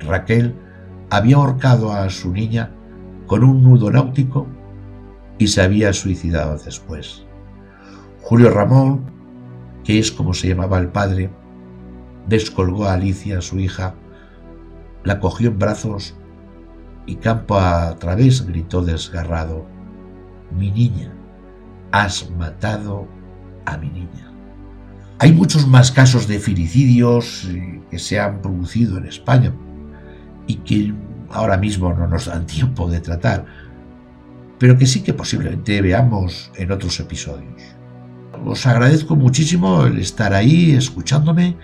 Raquel 0.00 0.54
había 1.10 1.36
ahorcado 1.36 1.92
a 1.92 2.08
su 2.10 2.32
niña 2.32 2.70
con 3.26 3.44
un 3.44 3.62
nudo 3.62 3.90
náutico 3.90 4.46
y 5.38 5.48
se 5.48 5.62
había 5.62 5.92
suicidado 5.92 6.58
después. 6.58 7.24
Julio 8.22 8.50
Ramón, 8.50 9.10
que 9.84 9.98
es 9.98 10.10
como 10.10 10.34
se 10.34 10.48
llamaba 10.48 10.78
el 10.78 10.88
padre, 10.88 11.30
descolgó 12.26 12.86
a 12.86 12.94
Alicia, 12.94 13.40
su 13.40 13.58
hija, 13.58 13.94
la 15.04 15.20
cogió 15.20 15.50
en 15.50 15.58
brazos 15.58 16.16
y 17.06 17.16
campo 17.16 17.58
a 17.58 17.94
través 17.96 18.46
gritó 18.46 18.82
desgarrado, 18.82 19.64
mi 20.56 20.70
niña, 20.70 21.12
has 21.92 22.28
matado 22.30 23.06
a 23.64 23.76
mi 23.76 23.90
niña. 23.90 24.32
Hay 25.18 25.32
muchos 25.32 25.66
más 25.66 25.92
casos 25.92 26.26
de 26.26 26.40
filicidios 26.40 27.44
eh, 27.48 27.80
que 27.90 27.98
se 27.98 28.18
han 28.18 28.42
producido 28.42 28.98
en 28.98 29.06
España 29.06 29.52
y 30.46 30.56
que 30.56 30.94
ahora 31.30 31.56
mismo 31.56 31.92
no 31.92 32.06
nos 32.06 32.26
dan 32.26 32.46
tiempo 32.46 32.88
de 32.88 33.00
tratar, 33.00 33.44
pero 34.58 34.76
que 34.76 34.86
sí 34.86 35.02
que 35.02 35.14
posiblemente 35.14 35.80
veamos 35.82 36.50
en 36.56 36.72
otros 36.72 36.98
episodios. 37.00 37.62
Os 38.44 38.66
agradezco 38.66 39.16
muchísimo 39.16 39.84
el 39.84 39.98
estar 39.98 40.32
ahí 40.34 40.72
escuchándome 40.72 41.56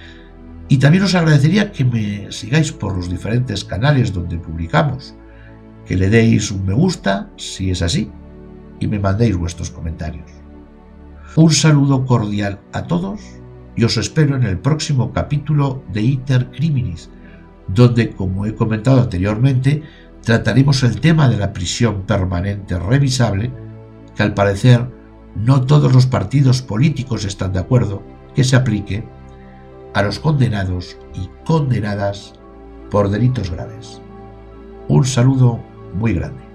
y 0.68 0.78
también 0.78 1.04
os 1.04 1.14
agradecería 1.14 1.70
que 1.70 1.84
me 1.84 2.32
sigáis 2.32 2.72
por 2.72 2.96
los 2.96 3.10
diferentes 3.10 3.64
canales 3.64 4.12
donde 4.12 4.38
publicamos, 4.38 5.14
que 5.86 5.96
le 5.96 6.08
deis 6.08 6.50
un 6.50 6.64
me 6.64 6.72
gusta 6.72 7.30
si 7.36 7.70
es 7.70 7.82
así 7.82 8.10
y 8.80 8.86
me 8.86 8.98
mandéis 8.98 9.36
vuestros 9.36 9.70
comentarios. 9.70 10.30
Un 11.36 11.50
saludo 11.50 12.04
cordial 12.04 12.60
a 12.72 12.84
todos 12.84 13.20
y 13.76 13.84
os 13.84 13.96
espero 13.96 14.36
en 14.36 14.42
el 14.42 14.58
próximo 14.58 15.12
capítulo 15.12 15.82
de 15.92 16.02
Iter 16.02 16.50
Criminis, 16.50 17.10
donde, 17.68 18.10
como 18.10 18.46
he 18.46 18.54
comentado 18.54 19.00
anteriormente, 19.00 19.82
trataremos 20.22 20.82
el 20.82 21.00
tema 21.00 21.28
de 21.28 21.36
la 21.36 21.52
prisión 21.52 22.02
permanente 22.02 22.78
revisable, 22.78 23.52
que 24.14 24.22
al 24.22 24.34
parecer 24.34 24.88
no 25.34 25.62
todos 25.62 25.92
los 25.92 26.06
partidos 26.06 26.62
políticos 26.62 27.24
están 27.24 27.52
de 27.52 27.60
acuerdo 27.60 28.02
que 28.34 28.44
se 28.44 28.56
aplique 28.56 29.04
a 29.94 30.02
los 30.02 30.18
condenados 30.18 30.96
y 31.14 31.28
condenadas 31.44 32.34
por 32.90 33.08
delitos 33.08 33.50
graves. 33.50 34.00
Un 34.88 35.04
saludo 35.04 35.60
muy 35.94 36.14
grande. 36.14 36.51